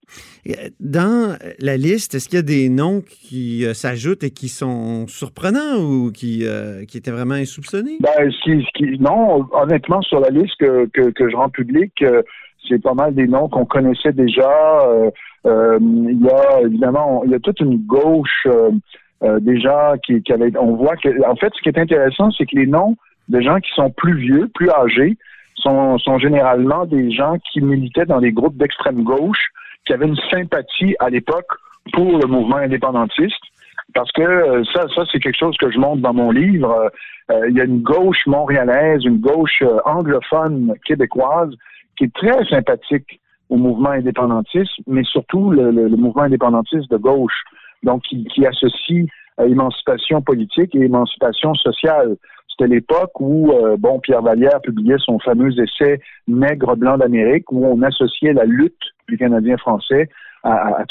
Dans 0.80 1.38
la 1.60 1.78
liste, 1.78 2.16
est-ce 2.16 2.28
qu'il 2.28 2.38
y 2.38 2.40
a 2.40 2.44
des 2.44 2.70
noms 2.70 3.02
qui 3.02 3.66
euh, 3.66 3.74
s'ajoutent 3.74 4.24
et 4.24 4.32
qui 4.32 4.48
sont 4.48 5.06
surprenants 5.08 5.78
ou 5.80 6.12
qui, 6.12 6.46
euh, 6.46 6.86
qui 6.86 6.98
étaient 6.98 7.12
vraiment 7.12 7.36
insoupçonnés? 7.36 7.98
Ben, 8.00 8.32
non, 9.00 9.46
honnêtement, 9.52 10.02
sur 10.02 10.20
la 10.20 10.30
liste 10.30 10.58
que, 10.58 10.88
que, 10.88 11.30
je 11.30 11.36
rends 11.36 11.50
publique, 11.50 12.02
euh, 12.02 12.24
c'est 12.68 12.82
pas 12.82 12.96
mal 12.96 13.14
des 13.14 13.28
noms 13.28 13.48
qu'on 13.48 13.66
connaissait 13.66 14.14
déjà. 14.14 14.50
il 15.46 16.20
y 16.20 16.30
a 16.30 16.62
évidemment, 16.62 17.24
il 17.26 17.32
y 17.32 17.36
a 17.36 17.40
toute 17.40 17.60
une 17.60 17.78
gauche 17.86 18.48
déjà 19.42 19.96
qui, 20.04 20.24
qui 20.24 20.32
avait. 20.32 20.52
On 20.58 20.76
voit 20.76 20.96
que, 20.96 21.10
en 21.30 21.36
fait, 21.36 21.52
ce 21.56 21.62
qui 21.62 21.70
est 21.70 21.78
intéressant, 21.78 22.32
c'est 22.32 22.46
que 22.46 22.56
les 22.56 22.66
noms 22.66 22.96
de 23.28 23.42
gens 23.42 23.60
qui 23.60 23.70
sont 23.76 23.90
plus 23.90 24.18
vieux, 24.18 24.50
plus 24.54 24.70
âgés, 24.70 25.18
sont, 25.56 25.98
sont 26.00 26.20
généralement 26.20 26.86
des 26.86 27.12
gens 27.12 27.38
qui 27.52 27.62
militaient 27.62 28.06
dans 28.06 28.20
des 28.20 28.32
groupes 28.32 28.58
d'extrême 28.58 29.04
gauche, 29.04 29.50
qui 29.86 29.94
avaient 29.94 30.08
une 30.08 30.20
sympathie 30.32 30.96
à 31.00 31.10
l'époque 31.10 31.48
pour 31.92 32.20
le 32.20 32.28
mouvement 32.28 32.58
indépendantiste. 32.58 33.42
Parce 33.94 34.12
que 34.12 34.22
euh, 34.22 34.64
ça, 34.74 34.86
ça 34.96 35.04
c'est 35.12 35.20
quelque 35.20 35.38
chose 35.38 35.56
que 35.58 35.70
je 35.70 35.78
montre 35.78 36.02
dans 36.02 36.14
mon 36.14 36.32
livre. 36.32 36.90
Euh, 37.32 37.50
il 37.50 37.58
y 37.58 37.62
a 37.62 37.66
une 37.66 37.82
gauche 37.82 38.26
montréalaise, 38.26 39.04
une 39.04 39.20
gauche 39.20 39.62
euh, 39.62 39.80
anglophone 39.86 40.74
québécoise 40.86 41.52
qui 41.98 42.06
est 42.06 42.14
très 42.14 42.44
sympathique 42.46 43.20
au 43.50 43.58
mouvement 43.58 43.92
indépendantiste, 43.92 44.72
mais 44.88 45.04
surtout 45.04 45.52
le, 45.52 45.90
mouvement 45.90 46.24
indépendantiste 46.24 46.90
de 46.90 46.98
gauche, 46.98 47.44
donc 47.84 48.02
qui, 48.04 48.24
qui 48.26 48.48
associe 48.48 49.06
émancipation 49.40 50.22
politique 50.22 50.74
et 50.76 50.80
émancipation 50.80 51.54
sociale. 51.54 52.16
C'était 52.54 52.70
l'époque 52.70 53.20
où, 53.20 53.52
euh, 53.52 53.78
bon, 53.78 54.00
Pierre 54.00 54.22
Vallière 54.22 54.62
publiait 54.62 54.98
son 55.00 55.18
fameux 55.20 55.50
essai 55.60 56.00
Nègre 56.28 56.76
blanc 56.76 56.98
d'Amérique, 56.98 57.52
où 57.52 57.66
on 57.66 57.82
associait 57.82 58.34
la 58.34 58.46
lutte 58.46 58.84
du 59.08 59.18
Canadien 59.18 59.58
français 59.58 60.10
à, 60.44 60.84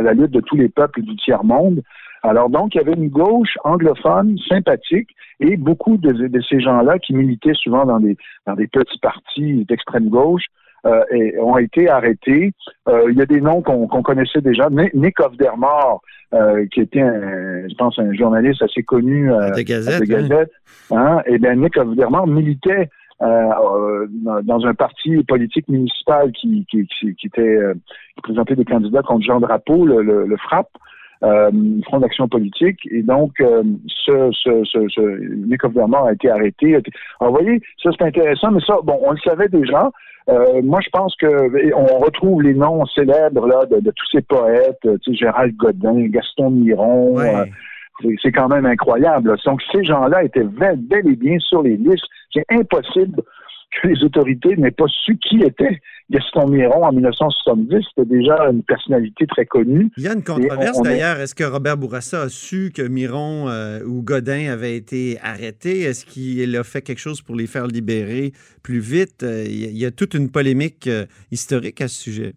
la 0.00 0.12
lutte 0.14 0.30
de 0.30 0.40
tous 0.40 0.56
les 0.56 0.68
peuples 0.68 1.02
du 1.02 1.16
tiers-monde. 1.16 1.82
Alors 2.22 2.48
donc, 2.48 2.74
il 2.74 2.78
y 2.78 2.80
avait 2.80 2.94
une 2.94 3.08
gauche 3.08 3.58
anglophone 3.64 4.38
sympathique 4.48 5.10
et 5.40 5.56
beaucoup 5.56 5.96
de, 5.96 6.40
ces 6.48 6.60
gens-là 6.60 6.98
qui 6.98 7.12
militaient 7.14 7.54
souvent 7.54 7.84
dans 7.84 7.98
des 7.98 8.16
petits 8.46 8.98
partis 9.00 9.64
d'extrême 9.64 10.08
gauche 10.08 10.44
et, 11.12 11.38
ont 11.38 11.58
été 11.58 11.88
arrêtés. 11.88 12.52
il 12.88 13.16
y 13.16 13.22
a 13.22 13.26
des 13.26 13.40
noms 13.40 13.62
qu'on 13.62 14.02
connaissait 14.02 14.40
déjà. 14.40 14.68
Nick 14.94 15.20
Ofdermore, 15.20 16.02
qui 16.72 16.80
était, 16.80 17.00
un, 17.00 17.68
je 17.68 17.74
pense, 17.76 17.98
un 17.98 18.12
journaliste 18.12 18.62
assez 18.62 18.82
connu 18.82 19.32
à 19.32 19.50
de 19.50 19.62
Gazette. 19.62 20.02
Gazette 20.04 20.52
hein? 20.90 21.22
Et 21.26 21.38
bien, 21.38 21.54
Nick 21.54 21.76
Ofdermore 21.76 22.26
militait 22.26 22.88
euh, 23.22 24.06
dans 24.44 24.64
un 24.64 24.72
parti 24.72 25.22
politique 25.24 25.68
municipal 25.68 26.32
qui, 26.32 26.64
qui, 26.70 26.86
qui, 26.88 27.26
était 27.26 27.42
euh, 27.42 27.74
qui 28.14 28.22
présentait 28.22 28.56
des 28.56 28.64
candidats 28.64 29.02
contre 29.02 29.26
Jean 29.26 29.40
Drapeau, 29.40 29.84
le, 29.84 30.00
le, 30.00 30.24
le 30.24 30.36
FRAP, 30.38 30.68
euh, 31.22 31.50
Front 31.84 32.00
d'action 32.00 32.28
politique. 32.28 32.80
Et 32.90 33.02
donc, 33.02 33.32
euh, 33.40 33.62
ce, 33.86 34.30
ce, 34.32 34.64
ce, 34.64 34.88
ce 34.88 35.00
Nick 35.46 35.62
a 35.64 36.12
été 36.12 36.30
arrêté. 36.30 36.74
Alors, 37.20 37.32
vous 37.32 37.42
voyez, 37.42 37.60
ça 37.82 37.90
c'est 37.96 38.04
intéressant, 38.04 38.50
mais 38.50 38.60
ça, 38.66 38.76
bon, 38.82 38.98
on 39.02 39.12
le 39.12 39.18
savait 39.18 39.48
déjà. 39.48 39.90
Euh, 40.28 40.62
moi, 40.62 40.80
je 40.82 40.90
pense 40.90 41.14
que 41.16 41.74
on 41.74 41.98
retrouve 41.98 42.42
les 42.42 42.54
noms 42.54 42.84
célèbres 42.86 43.46
là 43.46 43.66
de, 43.66 43.80
de 43.80 43.90
tous 43.90 44.06
ces 44.12 44.22
poètes, 44.22 44.78
tu 44.82 45.12
sais, 45.12 45.14
Gérald 45.14 45.56
Godin, 45.56 46.06
Gaston 46.08 46.50
Miron. 46.50 47.16
c'est 48.22 48.32
quand 48.32 48.48
même 48.48 48.66
incroyable. 48.66 49.36
Donc, 49.44 49.60
ces 49.72 49.84
gens-là 49.84 50.24
étaient 50.24 50.44
bel 50.44 50.78
et 51.06 51.16
bien 51.16 51.38
sur 51.38 51.62
les 51.62 51.76
listes. 51.76 52.06
C'est 52.32 52.44
impossible 52.50 53.22
que 53.70 53.88
les 53.88 54.02
autorités 54.02 54.56
n'aient 54.56 54.70
pas 54.70 54.88
su 54.88 55.16
qui 55.18 55.42
était 55.42 55.80
Gaston 56.10 56.48
Miron 56.48 56.84
en 56.84 56.92
1970. 56.92 57.84
C'était 57.88 58.08
déjà 58.08 58.34
une 58.50 58.62
personnalité 58.62 59.26
très 59.26 59.46
connue. 59.46 59.90
Il 59.96 60.04
y 60.04 60.08
a 60.08 60.12
une 60.12 60.24
controverse 60.24 60.82
d'ailleurs. 60.82 61.20
Est... 61.20 61.28
ce 61.28 61.34
que 61.34 61.44
Robert 61.44 61.76
Bourassa 61.76 62.22
a 62.22 62.28
su 62.28 62.72
que 62.74 62.82
Miron 62.82 63.48
euh, 63.48 63.84
ou 63.84 64.02
Godin 64.02 64.50
avaient 64.50 64.76
été 64.76 65.18
arrêtés? 65.22 65.82
Est-ce 65.82 66.04
qu'il 66.04 66.56
a 66.56 66.64
fait 66.64 66.82
quelque 66.82 66.98
chose 66.98 67.22
pour 67.22 67.36
les 67.36 67.46
faire 67.46 67.66
libérer 67.66 68.32
plus 68.62 68.80
vite? 68.80 69.22
Euh, 69.22 69.44
il 69.46 69.78
y 69.78 69.86
a 69.86 69.90
toute 69.90 70.14
une 70.14 70.30
polémique 70.30 70.86
euh, 70.86 71.06
historique 71.30 71.80
à 71.80 71.88
ce 71.88 72.00
sujet. 72.02 72.32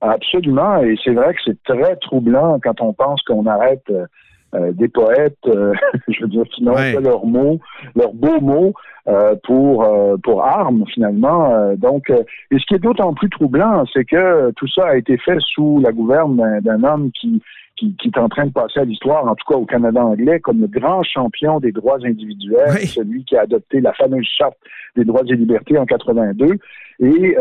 Absolument. 0.00 0.82
Et 0.82 0.96
c'est 1.04 1.12
vrai 1.12 1.34
que 1.34 1.40
c'est 1.44 1.62
très 1.62 1.96
troublant 1.96 2.58
quand 2.62 2.80
on 2.80 2.92
pense 2.92 3.22
qu'on 3.22 3.46
arrête 3.46 3.84
euh, 3.90 4.06
des 4.52 4.88
poètes, 4.88 5.36
euh, 5.46 5.72
je 6.08 6.22
veux 6.22 6.28
dire, 6.28 6.44
qui 6.52 6.64
n'ont 6.64 6.74
pas 6.74 7.00
leurs 7.00 7.26
mots, 7.26 7.60
leurs 7.94 8.12
beaux 8.12 8.40
mots 8.40 8.72
euh, 9.08 9.34
pour 9.44 9.86
pour 10.22 10.44
armes 10.44 10.84
finalement. 10.92 11.74
donc, 11.76 12.10
et 12.10 12.58
ce 12.58 12.66
qui 12.66 12.74
est 12.74 12.78
d'autant 12.78 13.14
plus 13.14 13.30
troublant, 13.30 13.84
c'est 13.92 14.04
que 14.04 14.50
tout 14.52 14.68
ça 14.68 14.88
a 14.88 14.96
été 14.96 15.16
fait 15.18 15.38
sous 15.40 15.80
la 15.80 15.92
gouverne 15.92 16.60
d'un 16.60 16.82
homme 16.84 17.10
qui, 17.12 17.42
qui, 17.76 17.94
qui 17.96 18.08
est 18.08 18.18
en 18.18 18.28
train 18.28 18.46
de 18.46 18.52
passer 18.52 18.80
à 18.80 18.84
l'histoire, 18.84 19.26
en 19.26 19.34
tout 19.34 19.46
cas 19.48 19.56
au 19.56 19.66
Canada 19.66 20.04
anglais, 20.04 20.40
comme 20.40 20.60
le 20.60 20.66
grand 20.66 21.02
champion 21.02 21.60
des 21.60 21.72
droits 21.72 21.98
individuels, 22.04 22.86
celui 22.86 23.24
qui 23.24 23.36
a 23.36 23.42
adopté 23.42 23.80
la 23.80 23.92
fameuse 23.92 24.26
charte 24.36 24.56
des 24.96 25.04
droits 25.04 25.22
et 25.26 25.36
libertés 25.36 25.78
en 25.78 25.86
82. 25.86 26.56
Et, 27.02 27.36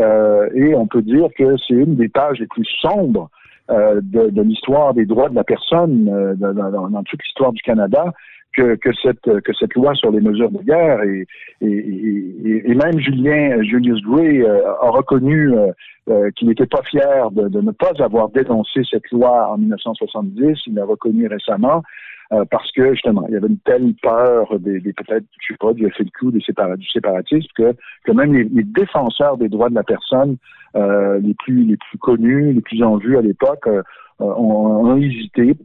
et 0.56 0.76
on 0.76 0.88
peut 0.88 1.02
dire 1.02 1.28
que 1.38 1.58
c'est 1.68 1.74
une 1.74 1.96
des 1.96 2.08
pages 2.08 2.40
les 2.40 2.48
plus 2.48 2.68
sombres 2.82 3.30
euh, 3.30 3.39
de, 3.70 4.30
de 4.30 4.42
l'histoire 4.42 4.94
des 4.94 5.06
droits 5.06 5.30
de 5.30 5.36
la 5.36 5.44
personne 5.44 6.10
euh, 6.10 6.36
dans, 6.36 6.90
dans, 6.90 7.04
toute 7.04 7.22
l'histoire 7.24 7.52
du 7.52 7.62
Canada 7.62 8.14
que, 8.56 8.76
que, 8.76 8.90
cette, 9.02 9.42
que 9.42 9.54
cette 9.54 9.74
loi 9.76 9.94
sur 9.96 10.12
les 10.12 10.22
mesures 10.22 10.52
de 10.52 10.60
guerre 10.64 11.04
et, 11.04 11.28
et, 11.62 12.72
et, 12.72 12.76
même 12.76 13.00
Julien 13.00 13.62
Julius 13.64 14.02
Gray 14.02 14.42
euh, 14.42 14.74
a 14.82 14.90
reconnu 14.90 15.52
qu'il 16.36 16.48
n'était 16.48 16.66
pas 16.66 16.82
fier 16.90 17.30
de, 17.32 17.48
de, 17.50 17.62
ne 17.62 17.72
pas 17.72 17.92
avoir 18.00 18.30
dénoncé 18.30 18.82
cette 18.90 19.10
loi 19.12 19.52
en 19.52 19.60
1970. 19.60 20.62
Il 20.66 20.74
l'a 20.74 20.84
reconnu 20.84 21.28
récemment. 21.28 21.84
parce 22.50 22.72
que 22.72 22.94
justement, 22.94 23.26
il 23.28 23.36
y 23.36 23.38
avait 23.38 23.48
une 23.48 23.60
telle 23.60 23.94
peur 24.02 24.60
des, 24.60 24.80
des 24.80 24.94
peut-être, 24.94 25.26
je 25.40 25.54
sais 25.54 25.58
pas, 25.60 25.74
du 25.74 25.88
FLQ, 25.88 26.32
des 26.32 26.40
du 26.78 26.88
séparatisme, 26.90 27.48
que, 27.56 27.76
que 28.06 28.12
même 28.12 28.34
les, 28.34 28.46
les, 28.46 28.64
défenseurs 28.64 29.38
des 29.38 29.50
droits 29.50 29.70
de 29.70 29.76
la 29.76 29.84
personne 29.84 30.38
euh, 30.76 31.20
les 31.20 31.34
plus 31.34 31.64
les 31.64 31.78
plus 31.78 31.98
connus, 31.98 32.54
les 32.54 32.62
plus 32.62 32.84
en 32.84 32.98
vue 32.98 33.18
à 33.18 33.22
l'époque, 33.22 33.66
euh, 33.68 33.82
euh, 34.22 34.26
ont, 34.26 34.86
ont, 34.86 34.98
hésité. 34.98 35.56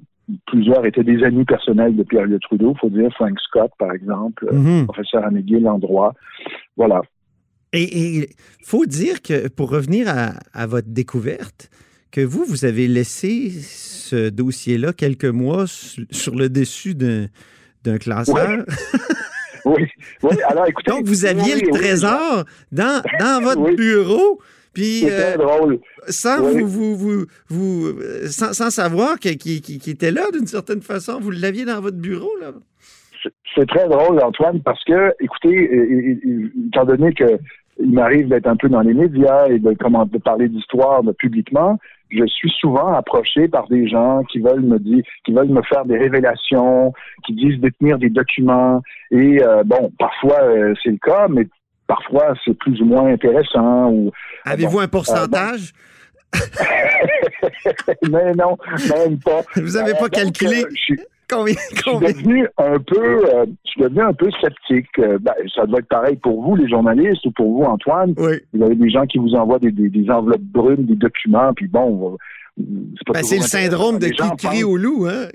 Plusieurs 0.46 0.86
étaient 0.86 1.04
des 1.04 1.22
amis 1.22 1.44
personnels 1.44 1.96
de 1.96 2.02
Pierre 2.02 2.26
Trudeau, 2.40 2.72
il 2.74 2.78
faut 2.78 2.90
dire 2.90 3.10
Frank 3.14 3.38
Scott, 3.40 3.70
par 3.78 3.92
exemple, 3.92 4.48
mhm. 4.52 4.86
professeur 4.86 5.24
à 5.24 5.30
McGill 5.30 5.66
en 5.68 5.78
droit. 5.78 6.14
Voilà. 6.76 7.02
Et 7.72 8.18
il 8.18 8.26
faut 8.64 8.86
dire 8.86 9.20
que, 9.20 9.48
pour 9.48 9.70
revenir 9.70 10.08
à, 10.08 10.34
à, 10.52 10.66
votre 10.66 10.88
découverte, 10.88 11.70
que 12.12 12.20
vous, 12.20 12.44
vous 12.44 12.64
avez 12.64 12.86
laissé 12.86 13.50
ce 13.50 14.28
dossier-là 14.30 14.92
quelques 14.92 15.24
mois 15.24 15.64
sur 15.66 16.36
le 16.36 16.48
dessus 16.48 16.94
d'un 16.94 17.98
classeur. 17.98 18.64
Oui. 19.64 19.82
oui. 20.22 20.36
alors 20.48 20.66
écoutez. 20.68 20.90
Donc, 20.90 21.06
vous 21.06 21.24
aviez 21.24 21.56
le 21.56 21.70
trésor 21.70 22.44
dans, 22.70 23.02
dans 23.18 23.40
votre 23.42 23.74
bureau. 23.74 24.40
Puis, 24.74 25.08
euh, 25.08 25.36
sans 26.08 26.42
vous, 26.42 26.96
vous, 26.96 27.26
vous, 27.48 27.92
sans, 28.26 28.70
savoir 28.70 29.18
qu'il 29.18 29.38
qui, 29.38 29.90
était 29.90 30.10
là 30.10 30.30
d'une 30.32 30.46
certaine 30.46 30.82
façon, 30.82 31.20
vous 31.20 31.30
l'aviez 31.30 31.64
dans 31.64 31.80
votre 31.80 31.98
bureau 31.98 32.30
là. 32.40 32.52
C'est 33.54 33.66
très 33.66 33.88
drôle, 33.88 34.20
Antoine, 34.20 34.60
parce 34.62 34.82
que, 34.84 35.14
écoutez, 35.20 36.18
étant 36.68 36.84
donné 36.84 37.14
que 37.14 37.38
il 37.80 37.90
m'arrive 37.90 38.28
d'être 38.28 38.46
un 38.46 38.56
peu 38.56 38.68
dans 38.68 38.82
les 38.82 38.94
médias 38.94 39.48
et 39.48 39.58
de, 39.58 39.74
comment, 39.80 40.06
de 40.06 40.18
parler 40.18 40.48
d'histoire 40.48 41.02
publiquement, 41.18 41.78
je 42.10 42.24
suis 42.26 42.50
souvent 42.60 42.94
approché 42.94 43.48
par 43.48 43.66
des 43.68 43.88
gens 43.88 44.22
qui 44.24 44.38
veulent 44.38 44.62
me 44.62 44.78
dire, 44.78 45.02
qui 45.24 45.32
veulent 45.32 45.48
me 45.48 45.62
faire 45.62 45.84
des 45.84 45.98
révélations, 45.98 46.92
qui 47.26 47.34
disent 47.34 47.58
détenir 47.60 47.98
des 47.98 48.10
documents. 48.10 48.82
Et 49.10 49.42
euh, 49.42 49.64
bon, 49.64 49.90
parfois 49.98 50.42
euh, 50.42 50.74
c'est 50.82 50.90
le 50.90 50.98
cas, 50.98 51.26
mais 51.28 51.46
parfois 51.86 52.34
c'est 52.44 52.56
plus 52.58 52.80
ou 52.80 52.84
moins 52.84 53.12
intéressant. 53.12 53.90
Ou 53.90 54.12
avez-vous 54.44 54.80
un 54.80 54.88
pourcentage? 54.88 55.72
Mais 58.10 58.32
non, 58.32 58.56
même 58.90 59.18
pas. 59.18 59.42
Vous 59.54 59.72
n'avez 59.78 59.94
pas 59.94 60.08
calculé? 60.08 60.64
Combien, 61.30 61.54
combien? 61.84 62.08
Je 62.08 62.14
suis 62.14 62.22
devenu 62.24 62.48
un 62.58 62.78
peu, 62.78 63.24
euh, 63.34 63.46
je 63.64 63.70
suis 63.70 63.80
devenu 63.80 64.02
un 64.02 64.12
peu 64.12 64.30
sceptique. 64.40 64.88
Euh, 64.98 65.18
ben, 65.20 65.32
ça 65.54 65.64
doit 65.66 65.78
être 65.78 65.88
pareil 65.88 66.16
pour 66.16 66.42
vous, 66.42 66.54
les 66.54 66.68
journalistes, 66.68 67.24
ou 67.24 67.30
pour 67.30 67.50
vous, 67.50 67.64
Antoine. 67.64 68.14
Oui. 68.18 68.40
Vous 68.52 68.62
avez 68.62 68.74
des 68.74 68.90
gens 68.90 69.06
qui 69.06 69.18
vous 69.18 69.34
envoient 69.34 69.58
des, 69.58 69.70
des, 69.70 69.88
des 69.88 70.10
enveloppes 70.10 70.42
brunes, 70.42 70.84
des 70.84 70.96
documents, 70.96 71.54
puis 71.54 71.66
bon, 71.66 72.18
c'est 72.56 73.12
ben, 73.12 73.20
le 73.20 73.46
syndrome 73.46 73.98
de 73.98 74.06
qui 74.08 74.36
crie 74.46 74.64
au 74.64 74.76
loup. 74.76 75.06
Hein? 75.06 75.28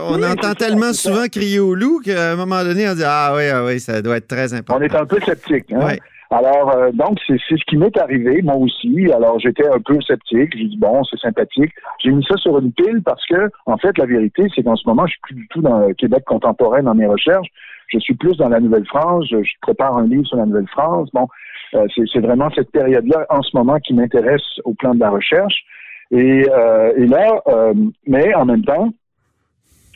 On 0.00 0.22
entend 0.22 0.54
tellement 0.54 0.92
souvent 0.92 1.26
crier 1.26 1.60
au 1.60 1.74
loup 1.74 2.00
qu'à 2.04 2.32
un 2.32 2.36
moment 2.36 2.64
donné, 2.64 2.88
on 2.88 2.94
dit 2.94 3.04
Ah 3.04 3.32
oui, 3.36 3.48
ah 3.48 3.64
oui, 3.64 3.78
ça 3.78 4.02
doit 4.02 4.16
être 4.16 4.26
très 4.26 4.52
important. 4.54 4.80
On 4.80 4.84
est 4.84 4.94
un 4.94 5.06
peu 5.06 5.20
sceptique. 5.20 5.72
Hein? 5.72 5.96
Alors, 6.30 6.76
euh, 6.76 6.90
donc, 6.92 7.18
c'est 7.26 7.38
ce 7.38 7.64
qui 7.66 7.78
m'est 7.78 7.96
arrivé, 7.96 8.42
moi 8.42 8.56
aussi. 8.56 9.10
Alors, 9.12 9.38
j'étais 9.38 9.66
un 9.66 9.80
peu 9.80 9.98
sceptique. 10.02 10.54
J'ai 10.54 10.66
dit, 10.66 10.76
bon, 10.76 11.02
c'est 11.04 11.18
sympathique. 11.18 11.72
J'ai 12.04 12.10
mis 12.10 12.24
ça 12.24 12.36
sur 12.36 12.58
une 12.58 12.70
pile 12.72 13.02
parce 13.02 13.24
que, 13.26 13.48
en 13.64 13.78
fait, 13.78 13.96
la 13.96 14.04
vérité, 14.04 14.46
c'est 14.54 14.62
qu'en 14.62 14.76
ce 14.76 14.86
moment, 14.86 15.06
je 15.06 15.12
suis 15.12 15.20
plus 15.22 15.34
du 15.36 15.48
tout 15.48 15.62
dans 15.62 15.86
le 15.86 15.94
Québec 15.94 16.24
contemporain 16.26 16.82
dans 16.82 16.94
mes 16.94 17.06
recherches. 17.06 17.48
Je 17.86 17.98
suis 17.98 18.14
plus 18.14 18.36
dans 18.36 18.50
la 18.50 18.60
Nouvelle-France. 18.60 19.26
Je, 19.30 19.38
prépare 19.62 19.96
un 19.96 20.06
livre 20.06 20.26
sur 20.26 20.36
la 20.36 20.44
Nouvelle-France. 20.44 21.08
Bon, 21.14 21.28
euh, 21.74 21.86
c'est 21.94 22.20
vraiment 22.20 22.50
cette 22.54 22.70
période-là, 22.72 23.24
en 23.30 23.40
ce 23.40 23.56
moment, 23.56 23.78
qui 23.78 23.94
m'intéresse 23.94 24.42
au 24.64 24.74
plan 24.74 24.94
de 24.94 25.00
la 25.00 25.08
recherche. 25.08 25.64
Et, 26.10 26.46
euh, 26.50 26.92
et 26.96 27.06
là, 27.06 27.42
mais 28.06 28.34
en 28.34 28.46
même 28.46 28.64
temps, 28.64 28.92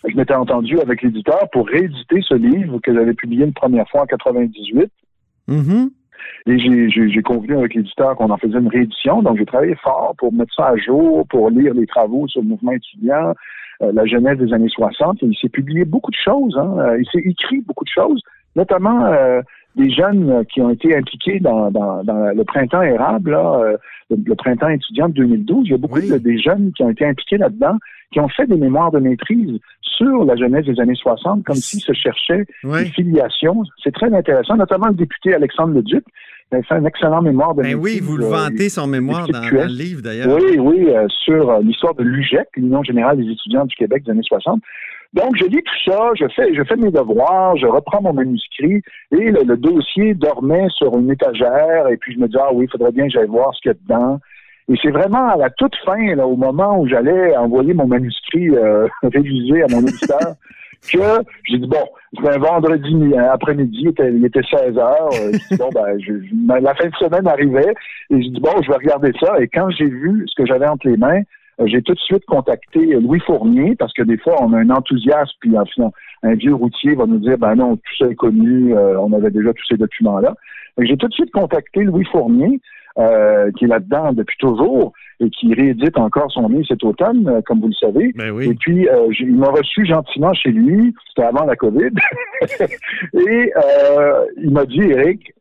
je 0.09 0.16
m'étais 0.16 0.35
entendu 0.35 0.78
avec 0.81 1.02
l'éditeur 1.02 1.49
pour 1.52 1.69
rééditer 1.69 2.21
ce 2.23 2.35
livre 2.35 2.78
que 2.83 2.92
j'avais 2.92 3.14
publié 3.14 3.45
une 3.45 3.52
première 3.52 3.88
fois 3.88 4.02
en 4.02 4.07
98. 4.07 4.90
Mm 5.49 5.87
et 6.47 6.59
j'ai 6.59 7.23
convenu 7.23 7.57
avec 7.57 7.75
l'éditeur 7.75 8.16
qu'on 8.16 8.31
en 8.31 8.37
faisait 8.37 8.59
une 8.59 8.69
réédition. 8.69 9.23
Donc, 9.23 9.38
j'ai 9.38 9.47
travaillé 9.47 9.76
fort 9.76 10.14
pour 10.19 10.33
mettre 10.33 10.52
ça 10.54 10.69
à 10.69 10.76
jour, 10.76 11.26
pour 11.28 11.50
lire 11.50 11.73
les 11.75 11.87
travaux 11.87 12.26
sur 12.26 12.42
le 12.42 12.49
mouvement 12.49 12.73
étudiant, 12.73 13.35
euh, 13.83 13.92
la 13.92 14.04
jeunesse 14.07 14.38
des 14.38 14.52
années 14.52 14.69
60. 14.69 15.23
Et 15.23 15.26
il 15.26 15.37
s'est 15.37 15.49
publié 15.49 15.85
beaucoup 15.85 16.11
de 16.11 16.16
choses. 16.16 16.57
Hein. 16.59 16.78
Euh, 16.78 17.00
il 17.00 17.07
s'est 17.12 17.28
écrit 17.28 17.61
beaucoup 17.61 17.85
de 17.85 17.90
choses, 17.90 18.21
notamment 18.57 19.04
euh, 19.04 19.40
des 19.76 19.91
jeunes 19.91 20.45
qui 20.52 20.61
ont 20.61 20.71
été 20.71 20.97
impliqués 20.97 21.41
dans, 21.41 21.71
dans, 21.71 22.05
dans 22.05 22.35
le 22.35 22.45
printemps 22.45 22.83
érable, 22.83 23.31
là, 23.31 23.76
le, 24.11 24.35
printemps 24.35 24.69
étudiant 24.69 25.09
de 25.09 25.14
2012. 25.14 25.67
Il 25.67 25.71
y 25.71 25.75
a 25.75 25.79
beaucoup 25.79 26.00
de, 26.00 26.19
des 26.19 26.38
jeunes 26.38 26.73
qui 26.76 26.83
ont 26.83 26.91
été 26.91 27.07
impliqués 27.07 27.38
là-dedans, 27.38 27.79
qui 28.12 28.21
ont 28.21 28.29
fait 28.29 28.47
des 28.47 28.57
mémoires 28.57 28.91
de 28.91 28.99
maîtrise 28.99 29.59
sur 29.81 30.25
la 30.25 30.37
jeunesse 30.37 30.67
des 30.67 30.81
années 30.81 30.95
60, 30.95 31.45
comme 31.45 31.57
s'ils 31.57 31.81
se 31.81 31.93
cherchaient 31.93 32.47
des 32.64 32.85
filiations. 32.87 33.62
C'est 33.83 33.93
très 33.93 34.12
intéressant, 34.12 34.57
notamment 34.57 34.88
le 34.88 34.95
député 34.95 35.35
Alexandre 35.35 35.75
Leduc, 35.75 36.05
qui 36.50 36.57
a 36.57 36.62
fait 36.62 36.75
un 36.75 36.85
excellent 36.85 37.23
mémoire 37.23 37.55
de 37.55 37.62
ben. 37.62 37.75
Oui, 37.76 38.00
vous 38.00 38.17
le 38.17 38.26
vantez, 38.26 38.69
son 38.69 38.87
mémoire, 38.87 39.26
dans, 39.29 39.41
le 39.41 39.67
livre, 39.67 40.02
d'ailleurs. 40.02 40.29
Oui, 40.35 40.59
oui, 40.59 40.87
euh, 40.88 41.07
sur 41.09 41.50
euh, 41.50 41.61
l'histoire 41.62 41.95
de 41.95 42.02
l'UGEC, 42.02 42.49
l'Union 42.57 42.83
générale 42.83 43.17
des 43.19 43.31
étudiants 43.31 43.64
du 43.64 43.75
Québec 43.76 44.05
des 44.05 44.11
années 44.12 44.23
60. 44.23 44.61
Donc, 45.12 45.37
je 45.37 45.45
lis 45.45 45.62
tout 45.62 45.90
ça, 45.90 46.11
je 46.19 46.26
fais, 46.35 46.54
je 46.54 46.62
fais 46.64 46.76
mes 46.76 46.90
devoirs, 46.90 47.57
je 47.57 47.66
reprends 47.66 48.00
mon 48.00 48.14
manuscrit 48.14 48.83
et 49.11 49.31
le, 49.31 49.57
dossier 49.57 50.14
dormait 50.14 50.69
sur 50.71 50.97
une 50.99 51.11
étagère 51.11 51.88
et 51.88 51.99
puis 51.99 52.14
je 52.14 52.19
me 52.19 52.28
dis, 52.28 52.37
ah 52.40 52.49
oui, 52.52 52.64
il 52.64 52.71
faudrait 52.71 52.92
bien 52.92 53.04
que 53.04 53.12
j'aille 53.12 53.28
voir 53.28 53.54
ce 53.54 53.61
qu'il 53.61 53.73
y 53.73 53.75
a 53.75 53.78
dedans. 53.83 54.19
Et 54.69 54.75
c'est 54.81 54.90
vraiment 54.90 55.28
à 55.28 55.37
la 55.37 55.50
toute 55.50 55.75
fin, 55.85 56.14
là, 56.14 56.26
au 56.26 56.37
moment 56.37 56.78
où 56.81 56.88
j'allais 56.88 57.37
envoyer 57.37 57.75
mon 57.75 57.87
manuscrit 57.87 58.49
euh, 58.50 58.88
révisé 59.02 59.62
à 59.62 59.66
mon 59.69 59.81
éditeur, 59.83 60.19
que 60.92 61.23
j'ai 61.45 61.59
dit, 61.59 61.66
bon, 61.66 61.85
c'était 62.14 62.35
un 62.35 62.38
vendredi 62.38 63.14
après-midi, 63.16 63.78
il 63.83 63.88
était, 63.88 64.12
il 64.12 64.25
était 64.25 64.40
16 64.50 64.78
heures. 64.78 65.11
Euh, 65.12 65.33
dit, 65.33 65.57
bon, 65.57 65.69
ben, 65.75 65.99
je, 66.00 66.12
la 66.49 66.75
fin 66.75 66.88
de 66.88 66.95
semaine 66.97 67.26
arrivait 67.26 67.75
et 68.11 68.23
j'ai 68.23 68.31
dit, 68.31 68.40
bon, 68.40 68.62
je 68.62 68.69
vais 68.69 68.78
regarder 68.78 69.12
ça. 69.21 69.38
Et 69.40 69.49
quand 69.49 69.69
j'ai 69.71 69.87
vu 69.87 70.25
ce 70.26 70.35
que 70.35 70.47
j'avais 70.47 70.66
entre 70.66 70.88
les 70.88 70.97
mains, 70.97 71.21
euh, 71.21 71.23
j'ai 71.64 71.82
tout 71.82 71.94
de 71.94 72.00
suite 72.00 72.25
contacté 72.26 72.80
Louis 72.85 73.21
Fournier 73.21 73.76
parce 73.76 73.92
que 73.92 74.02
des 74.02 74.18
fois, 74.18 74.37
on 74.40 74.52
a 74.52 74.59
un 74.59 74.71
enthousiasme, 74.71 75.32
puis 75.40 75.56
en 75.56 75.64
un 76.23 76.35
vieux 76.35 76.54
routier 76.54 76.94
va 76.94 77.06
nous 77.06 77.18
dire, 77.18 77.38
ben 77.38 77.54
non, 77.54 77.76
tout 77.76 77.97
ça 77.99 78.06
est 78.06 78.14
connu, 78.14 78.75
euh, 78.75 78.99
on 78.99 79.12
avait 79.12 79.30
déjà 79.30 79.52
tous 79.52 79.66
ces 79.68 79.76
documents-là. 79.76 80.35
J'ai 80.78 80.97
tout 80.97 81.09
de 81.09 81.12
suite 81.12 81.30
contacté 81.32 81.82
Louis 81.85 82.04
Fournier, 82.11 82.61
euh, 82.99 83.50
qui 83.52 83.64
est 83.64 83.68
là-dedans 83.68 84.12
depuis 84.12 84.37
toujours 84.38 84.92
et 85.21 85.30
qui 85.30 85.54
réédite 85.54 85.97
encore 85.99 86.30
son 86.30 86.49
livre 86.49 86.66
cet 86.66 86.85
automne, 86.85 87.26
euh, 87.28 87.40
comme 87.42 87.61
vous 87.61 87.68
le 87.68 87.75
savez. 87.75 88.12
Ben 88.14 88.30
oui. 88.30 88.50
Et 88.50 88.54
puis, 88.54 88.88
euh, 88.88 89.09
il 89.18 89.37
m'a 89.37 89.49
reçu 89.49 89.87
gentiment 89.87 90.35
chez 90.35 90.50
lui, 90.50 90.94
c'était 91.09 91.26
avant 91.26 91.44
la 91.44 91.56
COVID, 91.56 91.90
et 93.14 93.52
euh, 93.56 94.25
il 94.37 94.50
m'a 94.50 94.66
dit, 94.66 94.82
Eric, 94.82 95.32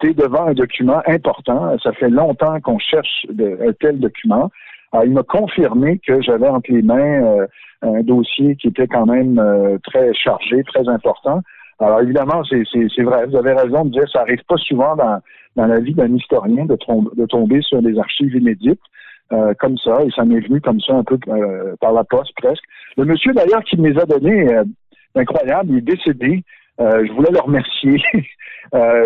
tu 0.00 0.10
es 0.10 0.14
devant 0.14 0.46
un 0.46 0.54
document 0.54 1.02
important, 1.06 1.76
ça 1.82 1.92
fait 1.92 2.10
longtemps 2.10 2.60
qu'on 2.60 2.78
cherche 2.78 3.26
de, 3.28 3.58
un 3.68 3.72
tel 3.72 3.98
document. 3.98 4.50
Alors, 4.94 5.04
il 5.04 5.12
m'a 5.12 5.24
confirmé 5.24 6.00
que 6.06 6.22
j'avais 6.22 6.48
entre 6.48 6.72
les 6.72 6.80
mains 6.80 7.46
un 7.82 8.00
dossier 8.02 8.56
qui 8.56 8.68
était 8.68 8.86
quand 8.86 9.04
même 9.04 9.38
très 9.84 10.14
chargé, 10.14 10.62
très 10.64 10.88
important. 10.88 11.42
Alors 11.80 12.00
évidemment, 12.00 12.42
c'est 12.44 13.02
vrai, 13.02 13.26
vous 13.26 13.36
avez 13.36 13.52
raison 13.52 13.84
de 13.84 13.90
dire 13.90 14.08
ça 14.12 14.20
arrive 14.20 14.42
pas 14.48 14.56
souvent 14.56 14.94
dans, 14.96 15.18
dans 15.56 15.66
la 15.66 15.80
vie 15.80 15.94
d'un 15.94 16.14
historien 16.14 16.64
de, 16.66 16.76
de, 17.16 17.26
tomber 17.26 17.60
sur 17.62 17.82
des 17.82 17.98
archives 17.98 18.34
inédites 18.34 18.80
euh, 19.32 19.54
comme 19.58 19.76
ça, 19.78 20.02
et 20.04 20.10
ça 20.14 20.24
m'est 20.24 20.40
venu 20.40 20.60
comme 20.60 20.80
ça 20.80 20.94
un 20.94 21.04
peu 21.04 21.18
euh, 21.28 21.74
par 21.80 21.92
la 21.92 22.04
poste 22.04 22.32
presque. 22.36 22.62
Le 22.96 23.04
monsieur 23.04 23.32
d'ailleurs 23.32 23.64
qui 23.64 23.76
me 23.76 23.90
les 23.90 23.98
a 24.00 24.04
donnés, 24.04 24.52
euh, 24.52 24.64
incroyable, 25.16 25.72
il 25.72 25.78
est 25.78 25.96
décédé. 25.96 26.44
je 26.78 27.12
voulais 27.12 27.32
le 27.32 27.40
remercier. 27.40 28.00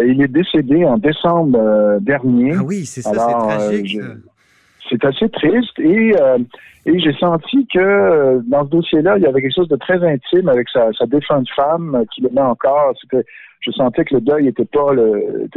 il 0.07 0.23
est 0.23 0.29
décédé 0.29 0.85
en 0.85 0.99
décembre 0.99 1.99
dernier. 2.01 2.53
Ah 2.59 2.63
oui, 2.65 2.85
c'est 2.85 3.03
ça, 3.03 3.13
c'est 3.13 3.33
tragique 3.33 3.99
c'est 4.89 5.05
assez 5.05 5.29
triste 5.29 5.79
et, 5.79 6.15
euh, 6.21 6.39
et 6.87 6.99
j'ai 6.99 7.13
senti 7.15 7.67
que 7.67 7.79
euh, 7.79 8.41
dans 8.47 8.65
ce 8.65 8.71
dossier-là, 8.71 9.19
il 9.19 9.23
y 9.23 9.27
avait 9.27 9.43
quelque 9.43 9.55
chose 9.55 9.69
de 9.69 9.77
très 9.77 10.03
intime 10.05 10.49
avec 10.49 10.69
sa, 10.69 10.93
sa 10.93 11.07
défunte 11.07 11.49
femme 11.55 11.95
euh, 11.95 12.05
qui 12.15 12.23
l'aimait 12.23 12.41
encore. 12.41 12.95
C'était, 13.01 13.25
je 13.61 13.71
sentais 13.73 14.05
que 14.05 14.15
le 14.15 14.21
deuil 14.21 14.45
n'était 14.45 14.65
pas 14.65 14.93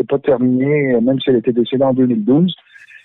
pas 0.08 0.20
terminé, 0.20 1.00
même 1.02 1.20
si 1.20 1.30
elle 1.30 1.38
était 1.38 1.54
décédée 1.54 1.84
en 1.84 1.94
2012. 1.94 2.56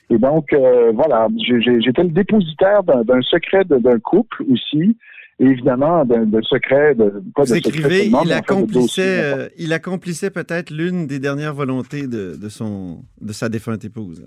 Et 0.09 0.19
donc, 0.19 0.55
voilà, 0.95 1.27
j'étais 1.37 2.05
le 2.05 2.11
dépositaire 2.11 2.85
d'un 2.85 3.21
secret 3.23 3.65
d'un 3.65 3.99
couple 3.99 4.45
aussi 4.51 4.97
évidemment 5.39 6.05
d'un 6.05 6.27
secret 6.43 6.95
de 6.95 7.23
pas 7.35 7.45
Vous 7.45 7.53
de 7.53 7.59
écrivez, 7.59 8.07
il, 8.07 8.33
accomplissait, 8.33 9.23
euh, 9.23 9.49
il 9.59 9.73
accomplissait 9.73 10.31
peut-être 10.31 10.71
l'une 10.71 11.07
des 11.07 11.19
dernières 11.19 11.55
volontés 11.55 12.07
de, 12.07 12.37
de, 12.41 12.49
son 12.49 13.05
de 13.21 13.33
sa 13.33 13.49
défunte 13.49 13.85
épouse. 13.85 14.27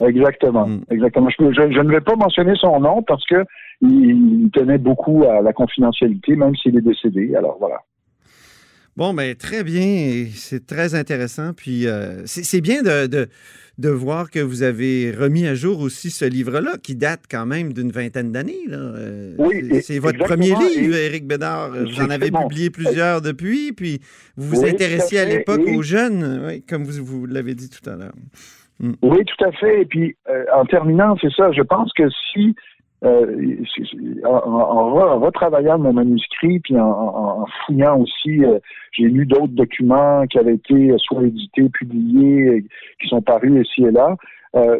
Exactement, 0.00 0.66
mm. 0.66 0.84
exactement. 0.90 1.28
Je, 1.30 1.80
ne 1.80 1.90
vais 1.90 2.00
pas 2.00 2.16
mentionner 2.16 2.54
son 2.56 2.80
nom 2.80 3.02
parce 3.02 3.24
que 3.26 3.44
il, 3.80 4.50
tenait 4.52 4.78
beaucoup 4.78 5.24
à 5.24 5.40
la 5.40 5.52
confidentialité, 5.52 6.36
même 6.36 6.54
s'il 6.56 6.76
est 6.76 6.82
décédé. 6.82 7.34
Alors 7.34 7.56
voilà. 7.58 7.80
Bon, 8.96 9.14
ben 9.14 9.34
très 9.34 9.64
bien, 9.64 10.26
c'est 10.34 10.66
très 10.66 10.94
intéressant. 10.94 11.52
Puis 11.54 11.86
euh, 11.86 12.22
c'est 12.26 12.60
bien 12.60 12.82
de 12.82 13.28
de 13.78 13.88
voir 13.88 14.30
que 14.30 14.38
vous 14.38 14.62
avez 14.62 15.12
remis 15.12 15.46
à 15.46 15.54
jour 15.54 15.80
aussi 15.80 16.10
ce 16.10 16.24
livre-là, 16.24 16.72
qui 16.82 16.94
date 16.94 17.22
quand 17.30 17.46
même 17.46 17.72
d'une 17.72 17.90
vingtaine 17.90 18.30
d'années. 18.30 18.64
Euh, 18.70 19.34
oui, 19.38 19.80
c'est 19.82 19.98
votre 19.98 20.18
premier 20.18 20.54
livre, 20.54 20.94
Éric 20.94 21.26
Bédard. 21.26 21.70
Vous 21.70 22.00
en 22.00 22.10
avez 22.10 22.30
publié 22.30 22.70
plusieurs 22.70 23.22
depuis, 23.22 23.72
puis 23.72 24.00
vous 24.36 24.56
vous 24.56 24.64
intéressiez 24.64 25.20
à, 25.20 25.24
l'époque 25.24 25.62
aux 25.66 25.82
jeunes, 25.82 26.60
comme 26.68 26.84
vous, 26.84 27.04
vous 27.04 27.26
l'avez 27.26 27.54
dit 27.54 27.70
tout 27.70 27.88
à 27.88 27.96
l'heure. 27.96 28.14
Mm. 28.80 28.92
Oui, 29.02 29.24
tout 29.24 29.44
à 29.44 29.52
fait. 29.52 29.82
Et 29.82 29.86
puis, 29.86 30.16
euh, 30.28 30.44
en 30.54 30.66
terminant, 30.66 31.16
c'est 31.20 31.32
ça, 31.32 31.50
je 31.52 31.62
pense 31.62 31.92
que 31.94 32.08
si 32.32 32.54
euh, 33.04 33.56
en, 34.24 35.18
retravaillant 35.18 35.78
mon 35.78 35.92
manuscrit, 35.92 36.60
puis 36.60 36.78
en, 36.78 37.44
fouillant 37.66 37.98
aussi, 37.98 38.44
euh, 38.44 38.60
j'ai 38.92 39.08
lu 39.08 39.26
d'autres 39.26 39.54
documents 39.54 40.24
qui 40.26 40.38
avaient 40.38 40.54
été 40.54 40.94
soit 40.98 41.24
édités, 41.24 41.68
publiés, 41.68 42.64
qui 43.00 43.08
sont 43.08 43.20
parus 43.20 43.66
ici 43.66 43.84
et 43.84 43.90
là. 43.90 44.14
Euh, 44.54 44.78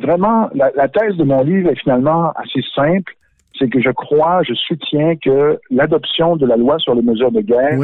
vraiment, 0.00 0.50
la, 0.54 0.88
thèse 0.88 1.16
de 1.16 1.22
mon 1.22 1.42
livre 1.44 1.70
est 1.70 1.78
finalement 1.78 2.32
assez 2.32 2.62
simple. 2.74 3.14
C'est 3.56 3.68
que 3.68 3.80
je 3.80 3.90
crois, 3.90 4.42
je 4.42 4.54
soutiens 4.54 5.14
que 5.16 5.60
l'adoption 5.70 6.36
de 6.36 6.46
la 6.46 6.56
loi 6.56 6.78
sur 6.78 6.96
les 6.96 7.02
mesures 7.02 7.30
de 7.30 7.42
guerre 7.42 7.78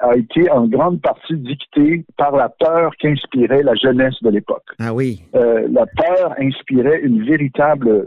a 0.00 0.16
été 0.16 0.50
en 0.50 0.66
grande 0.66 1.00
partie 1.00 1.36
dictée 1.36 2.04
par 2.18 2.36
la 2.36 2.50
peur 2.50 2.92
qu'inspirait 2.98 3.62
la 3.62 3.76
jeunesse 3.76 4.20
de 4.20 4.28
l'époque. 4.28 4.64
Ah 4.78 4.92
oui. 4.92 5.22
la 5.32 5.86
peur 5.86 6.34
inspirait 6.38 7.00
une 7.02 7.24
véritable 7.24 8.04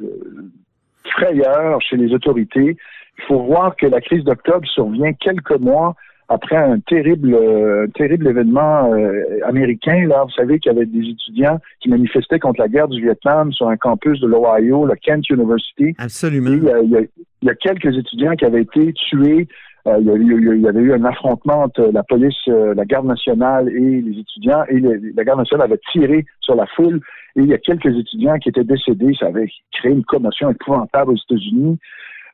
frayeur 1.11 1.81
chez 1.81 1.97
les 1.97 2.13
autorités. 2.13 2.77
Il 3.17 3.23
faut 3.27 3.43
voir 3.43 3.75
que 3.75 3.85
la 3.85 4.01
crise 4.01 4.23
d'octobre 4.23 4.67
survient 4.67 5.13
quelques 5.13 5.59
mois 5.59 5.95
après 6.29 6.55
un 6.55 6.79
terrible, 6.79 7.33
euh, 7.33 7.87
terrible 7.95 8.27
événement 8.27 8.93
euh, 8.93 9.39
américain. 9.45 10.05
Là, 10.07 10.23
vous 10.23 10.31
savez 10.31 10.59
qu'il 10.59 10.71
y 10.71 10.75
avait 10.75 10.85
des 10.85 11.09
étudiants 11.09 11.59
qui 11.81 11.89
manifestaient 11.89 12.39
contre 12.39 12.61
la 12.61 12.67
guerre 12.67 12.87
du 12.87 13.01
Vietnam 13.01 13.51
sur 13.51 13.67
un 13.67 13.77
campus 13.77 14.19
de 14.21 14.27
l'Ohio, 14.27 14.85
le 14.85 14.93
Kent 14.95 15.27
University. 15.29 15.95
Absolument. 15.97 16.51
il, 16.51 17.07
y 17.41 17.49
a, 17.49 17.55
quelques 17.55 17.97
étudiants 17.97 18.35
qui 18.35 18.45
avaient 18.45 18.61
été 18.61 18.93
tués. 18.93 19.47
Euh, 19.87 19.97
il, 19.99 20.61
y 20.61 20.67
avait 20.67 20.79
eu 20.81 20.93
un 20.93 21.05
affrontement 21.05 21.63
entre 21.63 21.89
la 21.93 22.03
police, 22.03 22.47
la 22.47 22.85
garde 22.85 23.05
nationale 23.05 23.69
et 23.69 24.01
les 24.01 24.19
étudiants, 24.19 24.63
et 24.69 24.79
la 24.79 25.23
garde 25.23 25.39
nationale 25.39 25.71
avait 25.71 25.81
tiré 25.91 26.25
sur 26.41 26.55
la 26.55 26.65
foule. 26.67 26.99
Et 27.35 27.41
il 27.41 27.47
y 27.47 27.53
a 27.53 27.57
quelques 27.57 27.97
étudiants 27.97 28.37
qui 28.39 28.49
étaient 28.49 28.63
décédés. 28.63 29.13
Ça 29.19 29.27
avait 29.27 29.49
créé 29.71 29.91
une 29.91 30.03
commotion 30.03 30.49
épouvantable 30.49 31.11
aux 31.11 31.15
États-Unis. 31.15 31.79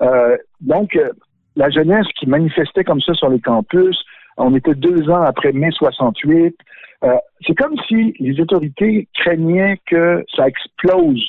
Euh, 0.01 0.37
donc, 0.61 0.95
euh, 0.95 1.09
la 1.55 1.69
jeunesse 1.69 2.07
qui 2.19 2.27
manifestait 2.27 2.83
comme 2.83 3.01
ça 3.01 3.13
sur 3.13 3.29
les 3.29 3.39
campus, 3.39 3.97
on 4.37 4.55
était 4.55 4.75
deux 4.75 5.09
ans 5.09 5.21
après 5.21 5.53
mai 5.53 5.69
68. 5.71 6.55
Euh, 7.03 7.15
c'est 7.45 7.55
comme 7.55 7.75
si 7.87 8.13
les 8.19 8.39
autorités 8.41 9.07
craignaient 9.13 9.79
que 9.85 10.23
ça 10.35 10.47
explose 10.47 11.21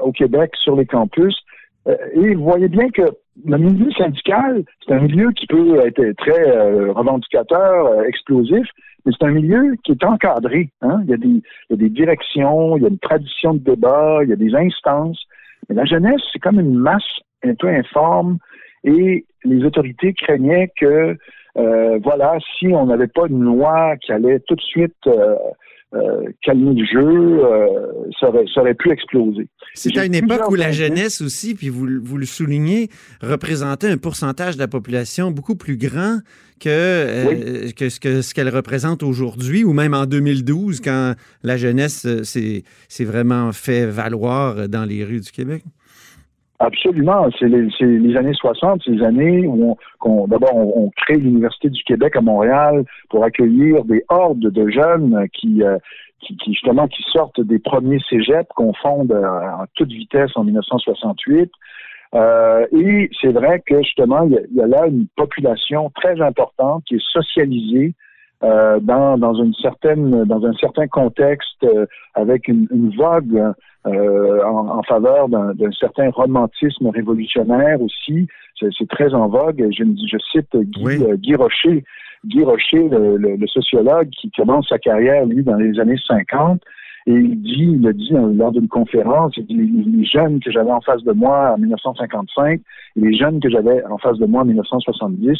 au 0.00 0.12
Québec 0.12 0.52
sur 0.56 0.76
les 0.76 0.86
campus. 0.86 1.36
et 1.86 2.34
vous 2.34 2.42
voyez 2.42 2.68
bien 2.68 2.88
que 2.88 3.02
le 3.44 3.58
milieu 3.58 3.90
syndical, 3.92 4.64
c'est 4.84 4.94
un 4.94 5.00
milieu 5.00 5.30
qui 5.32 5.46
peut 5.46 5.80
être 5.86 6.12
très 6.16 6.90
revendicateur, 6.90 8.04
explosif, 8.04 8.66
mais 9.04 9.12
c'est 9.18 9.26
un 9.26 9.32
milieu 9.32 9.74
qui 9.84 9.92
est 9.92 10.04
encadré. 10.04 10.70
Hein? 10.82 11.00
Il, 11.04 11.10
y 11.10 11.14
a 11.14 11.16
des, 11.16 11.28
il 11.28 11.42
y 11.70 11.74
a 11.74 11.76
des 11.76 11.88
directions, 11.88 12.76
il 12.76 12.82
y 12.82 12.86
a 12.86 12.88
une 12.88 12.98
tradition 12.98 13.54
de 13.54 13.60
débat, 13.60 14.20
il 14.22 14.30
y 14.30 14.32
a 14.32 14.36
des 14.36 14.54
instances. 14.54 15.22
Mais 15.68 15.74
la 15.74 15.84
jeunesse, 15.84 16.20
c'est 16.32 16.38
comme 16.38 16.60
une 16.60 16.76
masse 16.76 17.20
un 17.44 17.54
peu 17.54 17.68
informe 17.68 18.38
et 18.84 19.24
les 19.44 19.64
autorités 19.64 20.12
craignaient 20.12 20.70
que, 20.76 21.16
euh, 21.56 21.98
voilà, 22.02 22.38
si 22.58 22.68
on 22.68 22.86
n'avait 22.86 23.08
pas 23.08 23.26
une 23.28 23.42
loi 23.42 23.96
qui 23.96 24.12
allait 24.12 24.40
tout 24.40 24.54
de 24.54 24.60
suite 24.60 25.08
euh, 25.94 25.98
euh, 25.98 26.32
calmer 26.42 26.74
le 26.74 26.84
jeu, 26.84 27.40
ça 28.20 28.28
aurait, 28.28 28.44
ça, 28.52 28.60
aurait, 28.60 28.74
pu 28.74 28.90
exploser. 28.90 29.48
C'est 29.74 29.96
à 29.96 30.04
une 30.04 30.14
époque 30.14 30.50
où 30.50 30.54
la 30.54 30.72
jeunesse 30.72 31.20
aussi, 31.20 31.54
puis 31.54 31.68
vous, 31.68 31.86
vous 32.02 32.16
le 32.18 32.26
soulignez, 32.26 32.88
représentait 33.22 33.88
un 33.88 33.96
pourcentage 33.96 34.54
de 34.54 34.60
la 34.60 34.68
population 34.68 35.30
beaucoup 35.30 35.56
plus 35.56 35.76
grand 35.76 36.18
que, 36.60 37.72
que 37.72 37.88
ce 37.88 38.34
qu'elle 38.34 38.48
représente 38.48 39.02
aujourd'hui, 39.02 39.64
ou 39.64 39.72
même 39.72 39.94
en 39.94 40.06
2012, 40.06 40.80
quand 40.80 41.14
la 41.42 41.56
jeunesse 41.56 42.06
s'est 42.22 42.64
vraiment 43.04 43.52
fait 43.52 43.86
valoir 43.86 44.68
dans 44.68 44.84
les 44.84 45.04
rues 45.04 45.20
du 45.20 45.30
Québec. 45.30 45.62
Absolument. 46.60 47.28
C'est 47.38 47.46
les, 47.46 48.16
années 48.16 48.34
60, 48.34 48.82
ces 48.84 49.02
années 49.02 49.46
où 49.46 49.76
on, 50.04 50.26
d'abord 50.26 50.56
on, 50.56 50.90
crée 50.96 51.14
l'Université 51.14 51.70
du 51.70 51.82
Québec 51.84 52.16
à 52.16 52.20
Montréal 52.20 52.84
pour 53.10 53.22
accueillir 53.22 53.84
des 53.84 54.04
hordes 54.08 54.40
de 54.40 54.68
jeunes 54.68 55.28
qui, 55.32 55.62
euh, 55.62 55.78
qui, 56.20 56.36
justement 56.48 56.88
qui 56.88 57.04
sortent 57.12 57.40
des 57.40 57.60
premiers 57.60 58.00
cégeps 58.10 58.48
qu'on 58.56 58.72
fonde 58.74 59.12
euh, 59.12 59.24
en 59.24 59.66
toute 59.74 59.90
vitesse 59.90 60.32
en 60.34 60.42
1968. 60.42 61.50
Euh, 62.14 62.66
et 62.72 63.08
c'est 63.20 63.32
vrai 63.32 63.62
que 63.64 63.80
justement, 63.82 64.22
il 64.22 64.40
y, 64.54 64.60
a, 64.60 64.66
là 64.66 64.86
une 64.88 65.06
population 65.14 65.90
très 65.94 66.20
importante 66.20 66.82
qui 66.86 66.96
est 66.96 67.12
socialisée 67.12 67.94
euh, 68.44 68.78
dans, 68.80 69.18
dans 69.18 69.34
une 69.34 69.54
certaine 69.54 70.24
dans 70.24 70.44
un 70.44 70.52
certain 70.54 70.86
contexte 70.86 71.66
avec 72.14 72.48
une, 72.48 72.66
une 72.70 72.94
vogue 72.96 73.52
euh, 73.86 74.44
en, 74.44 74.82
faveur 74.82 75.28
d'un 75.28 75.72
certain 75.78 76.10
romantisme 76.10 76.88
révolutionnaire 76.88 77.80
aussi. 77.80 78.26
C'est 78.58 78.88
très 78.88 79.14
en 79.14 79.28
vogue. 79.28 79.66
Je, 79.70 79.84
je 79.84 80.18
cite 80.32 80.56
Guy, 80.56 81.02
euh, 81.04 81.16
Guy 81.16 81.36
Rocher, 81.36 81.84
Guy 82.24 82.42
Rocher, 82.42 82.88
le, 82.90 83.46
sociologue 83.46 84.08
qui 84.10 84.30
commence 84.32 84.68
sa 84.68 84.78
carrière, 84.78 85.24
lui, 85.26 85.44
dans 85.44 85.54
les 85.54 85.78
années 85.78 85.98
50. 86.06 86.60
Et 87.08 87.12
il 87.12 87.40
dit, 87.40 87.78
il 87.80 87.88
a 87.88 87.92
dit 87.94 88.10
euh, 88.12 88.34
lors 88.34 88.52
d'une 88.52 88.68
conférence, 88.68 89.32
il 89.38 89.46
dit 89.46 89.54
les, 89.54 90.04
jeunes 90.04 90.40
que 90.40 90.50
j'avais 90.50 90.70
en 90.70 90.82
face 90.82 91.02
de 91.04 91.12
moi 91.12 91.54
en 91.54 91.58
1955 91.58 92.60
et 92.60 93.00
les 93.00 93.16
jeunes 93.16 93.40
que 93.40 93.48
j'avais 93.48 93.82
en 93.86 93.96
face 93.96 94.18
de 94.18 94.26
moi 94.26 94.42
en 94.42 94.44
1970, 94.44 95.38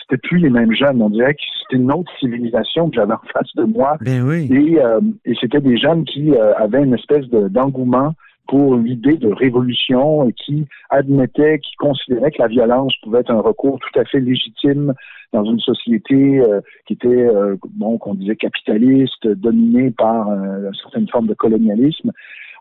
c'était 0.00 0.28
plus 0.28 0.38
les 0.38 0.48
mêmes 0.48 0.72
jeunes. 0.72 1.02
On 1.02 1.10
dirait 1.10 1.34
que 1.34 1.40
c'était 1.60 1.82
une 1.82 1.90
autre 1.90 2.12
civilisation 2.20 2.88
que 2.88 2.94
j'avais 2.94 3.14
en 3.14 3.26
face 3.32 3.52
de 3.56 3.64
moi. 3.64 3.96
Ben 4.00 4.22
oui. 4.22 4.48
Et, 4.48 4.80
euh, 4.80 5.00
et 5.24 5.34
c'était 5.40 5.60
des 5.60 5.76
jeunes 5.76 6.04
qui 6.04 6.30
euh, 6.30 6.54
avaient 6.54 6.84
une 6.84 6.94
espèce 6.94 7.28
d'engouement 7.30 8.14
pour 8.48 8.76
l'idée 8.76 9.16
de 9.18 9.30
révolution 9.30 10.26
et 10.28 10.32
qui 10.32 10.66
admettaient, 10.88 11.58
qui 11.58 11.76
considéraient 11.76 12.30
que 12.30 12.40
la 12.40 12.48
violence 12.48 12.94
pouvait 13.02 13.20
être 13.20 13.30
un 13.30 13.40
recours 13.40 13.78
tout 13.78 14.00
à 14.00 14.04
fait 14.06 14.20
légitime 14.20 14.94
dans 15.34 15.44
une 15.44 15.60
société 15.60 16.40
euh, 16.40 16.60
qui 16.86 16.94
était, 16.94 17.08
euh, 17.08 17.56
bon, 17.76 17.98
qu'on 17.98 18.14
disait 18.14 18.36
capitaliste, 18.36 19.28
dominée 19.28 19.90
par 19.90 20.30
euh, 20.30 20.68
une 20.68 20.74
certaine 20.82 21.08
forme 21.08 21.26
de 21.26 21.34
colonialisme. 21.34 22.10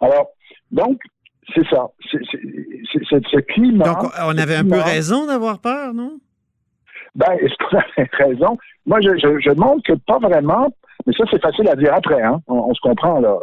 Alors, 0.02 0.28
donc, 0.72 1.00
c'est 1.56 1.66
ça. 1.70 1.88
C'est 2.12 3.24
ce 3.32 3.40
climat. 3.40 3.86
Donc, 3.86 4.12
on 4.22 4.38
avait 4.38 4.58
un 4.58 4.66
peu 4.66 4.82
raison 4.82 5.26
d'avoir 5.26 5.60
peur, 5.60 5.94
non? 5.94 6.20
Ben, 7.16 7.32
est-ce 7.40 7.54
qu'on 7.58 7.78
avait 7.78 8.10
raison? 8.12 8.58
Moi, 8.86 9.00
je, 9.00 9.18
je, 9.18 9.40
je 9.40 9.52
montre 9.52 9.84
que 9.84 9.94
pas 9.94 10.20
vraiment, 10.20 10.70
mais 11.06 11.14
ça, 11.14 11.24
c'est 11.32 11.42
facile 11.42 11.70
à 11.70 11.76
dire 11.76 11.94
après. 11.94 12.22
Hein? 12.22 12.42
On, 12.48 12.74
se 12.74 12.82
comprend, 12.82 13.20
là. 13.20 13.38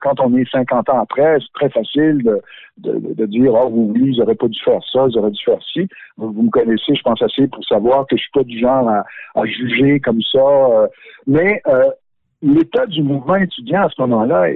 Quand 0.00 0.20
on 0.20 0.36
est 0.36 0.48
50 0.50 0.88
ans 0.90 1.00
après, 1.00 1.38
c'est 1.40 1.52
très 1.54 1.70
facile 1.70 2.22
de, 2.22 2.40
de, 2.78 3.26
dire 3.26 3.52
Oh, 3.54 3.68
vous, 3.68 3.92
oui, 3.94 4.12
ils 4.12 4.18
n'auraient 4.18 4.34
pas 4.34 4.48
dû 4.48 4.58
faire 4.64 4.80
ça, 4.92 5.06
ils 5.08 5.18
auraient 5.18 5.30
dû 5.30 5.42
faire 5.44 5.62
ci. 5.72 5.88
Vous, 6.16 6.42
me 6.42 6.50
connaissez, 6.50 6.94
je 6.94 7.02
pense 7.02 7.20
assez 7.22 7.46
pour 7.48 7.64
savoir 7.64 8.06
que 8.06 8.16
je 8.16 8.22
suis 8.22 8.30
pas 8.32 8.44
du 8.44 8.58
genre 8.58 8.88
à, 8.88 9.04
à 9.34 9.44
juger 9.46 10.00
comme 10.00 10.22
ça. 10.22 10.38
Euh. 10.38 10.86
mais 11.26 11.60
euh, 11.66 11.90
l'état 12.42 12.86
du 12.86 13.02
mouvement 13.02 13.36
étudiant 13.36 13.82
à 13.82 13.88
ce 13.90 14.00
moment-là, 14.02 14.48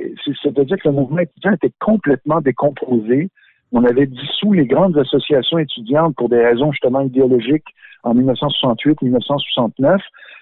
c'est-à-dire 0.43 0.77
que 0.77 0.89
le 0.89 0.95
mouvement 0.95 1.19
étudiant 1.19 1.53
était 1.53 1.73
complètement 1.81 2.41
décomposé. 2.41 3.29
On 3.73 3.85
avait 3.85 4.07
dissous 4.07 4.53
les 4.53 4.67
grandes 4.67 4.97
associations 4.99 5.59
étudiantes 5.59 6.15
pour 6.17 6.29
des 6.29 6.43
raisons 6.43 6.71
justement 6.73 7.01
idéologiques 7.01 7.69
en 8.03 8.15
1968-1969. 8.15 9.99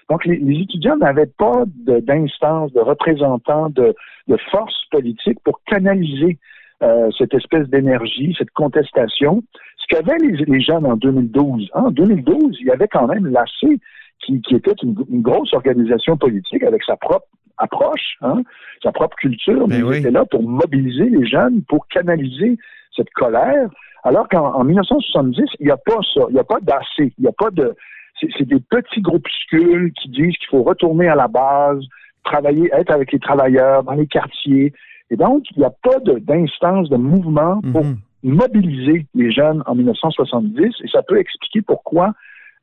Donc, 0.09 0.25
les, 0.25 0.61
étudiants 0.61 0.97
n'avaient 0.97 1.31
pas 1.37 1.63
d'instance, 1.75 2.73
de, 2.73 2.81
représentants, 2.81 3.69
de, 3.69 3.95
de 4.27 4.37
force 4.51 4.75
politique 4.91 5.39
pour 5.43 5.61
canaliser 5.65 6.37
euh, 6.83 7.09
cette 7.17 7.33
espèce 7.33 7.67
d'énergie, 7.69 8.35
cette 8.37 8.51
contestation. 8.51 9.43
Ce 9.77 9.87
qu'avaient 9.87 10.17
les, 10.19 10.43
les, 10.45 10.61
jeunes 10.61 10.85
en 10.85 10.97
2012. 10.97 11.69
Hein, 11.73 11.83
en 11.85 11.91
2012, 11.91 12.57
il 12.59 12.67
y 12.67 12.71
avait 12.71 12.87
quand 12.87 13.07
même 13.07 13.27
l'AC 13.27 13.79
qui, 14.19 14.41
qui 14.41 14.55
était 14.55 14.73
une, 14.83 14.95
grosse 15.21 15.53
organisation 15.53 16.17
politique 16.17 16.63
avec 16.63 16.83
sa 16.83 16.95
propre 16.95 17.27
approche, 17.57 18.17
hein, 18.21 18.41
sa 18.81 18.91
propre 18.91 19.15
culture, 19.17 19.67
mais, 19.67 19.81
ben 19.81 19.93
il 19.93 19.99
était 19.99 20.11
là 20.11 20.25
pour 20.25 20.41
mobiliser 20.41 21.05
les 21.05 21.25
jeunes, 21.25 21.61
pour 21.67 21.87
canaliser 21.87 22.57
cette 22.95 23.09
colère. 23.11 23.69
Alors 24.03 24.27
qu'en 24.29 24.63
1970, 24.63 25.43
il 25.59 25.65
n'y 25.65 25.71
a 25.71 25.77
pas 25.77 25.99
ça, 26.13 26.21
il 26.29 26.33
n'y 26.33 26.39
a 26.39 26.43
pas 26.43 26.59
d'AC, 26.61 26.85
il 26.99 27.11
n'y 27.19 27.27
a 27.27 27.31
pas 27.31 27.51
de, 27.51 27.75
c'est 28.19 28.47
des 28.47 28.59
petits 28.59 29.01
groupuscules 29.01 29.91
qui 29.93 30.09
disent 30.09 30.35
qu'il 30.37 30.47
faut 30.49 30.63
retourner 30.63 31.07
à 31.07 31.15
la 31.15 31.27
base, 31.27 31.83
travailler, 32.23 32.69
être 32.73 32.91
avec 32.91 33.11
les 33.11 33.19
travailleurs 33.19 33.83
dans 33.83 33.93
les 33.93 34.07
quartiers. 34.07 34.73
Et 35.09 35.15
donc, 35.15 35.43
il 35.51 35.59
n'y 35.59 35.65
a 35.65 35.73
pas 35.83 35.99
d'instance, 35.99 36.89
de, 36.89 36.97
mouvement 36.97 37.61
pour 37.71 37.83
mhm. 37.83 37.97
mobiliser 38.23 39.05
les 39.15 39.31
jeunes 39.31 39.63
en 39.65 39.75
1970. 39.75 40.75
Et 40.83 40.87
ça 40.87 41.01
peut 41.01 41.19
expliquer 41.19 41.61
pourquoi 41.61 42.13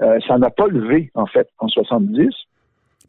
euh, 0.01 0.19
ça 0.27 0.39
n'a 0.39 0.51
pas 0.51 0.67
levé, 0.67 1.11
en 1.15 1.27
fait, 1.27 1.49
en 1.59 1.69
70. 1.69 2.29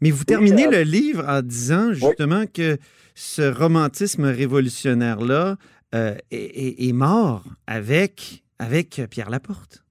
Mais 0.00 0.10
vous 0.10 0.24
terminez 0.24 0.66
euh, 0.66 0.70
le 0.70 0.82
livre 0.82 1.24
en 1.28 1.42
disant 1.42 1.92
justement 1.92 2.44
que 2.52 2.78
ce 3.14 3.42
romantisme 3.42 4.24
révolutionnaire-là 4.24 5.56
euh, 5.94 6.14
est, 6.30 6.92
mort 6.92 7.44
avec, 7.66 8.42
avec 8.58 9.02
Pierre 9.10 9.30
Laporte. 9.30 9.84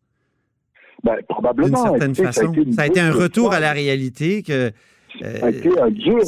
Ben, 1.04 1.16
probablement. 1.28 1.68
D'une 1.68 2.00
certaine 2.00 2.16
façon. 2.16 2.54
Ça 2.76 2.84
a 2.84 2.88
été, 2.88 3.00
un 3.00 3.12
retour 3.12 3.54
à 3.54 3.60
la 3.60 3.72
réalité 3.72 4.44
que. 4.44 4.72
Euh, 5.24 5.52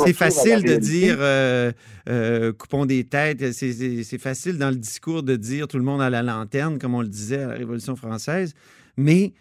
c'est 0.03 0.13
facile 0.13 0.63
de 0.63 0.75
dire 0.75 1.17
euh, 1.19 1.71
euh, 2.09 2.51
coupons 2.51 2.85
des 2.85 3.03
têtes. 3.03 3.53
C'est 3.53 4.17
facile 4.17 4.57
dans 4.57 4.69
le 4.69 4.75
discours 4.75 5.23
de 5.23 5.35
dire 5.35 5.67
tout 5.67 5.77
le 5.77 5.83
monde 5.83 6.01
à 6.01 6.09
la 6.09 6.23
lanterne, 6.23 6.79
comme 6.79 6.95
on 6.95 7.01
le 7.01 7.07
disait 7.07 7.43
à 7.43 7.47
la 7.47 7.53
Révolution 7.55 7.95
française. 7.95 8.53
Mais, 8.97 9.33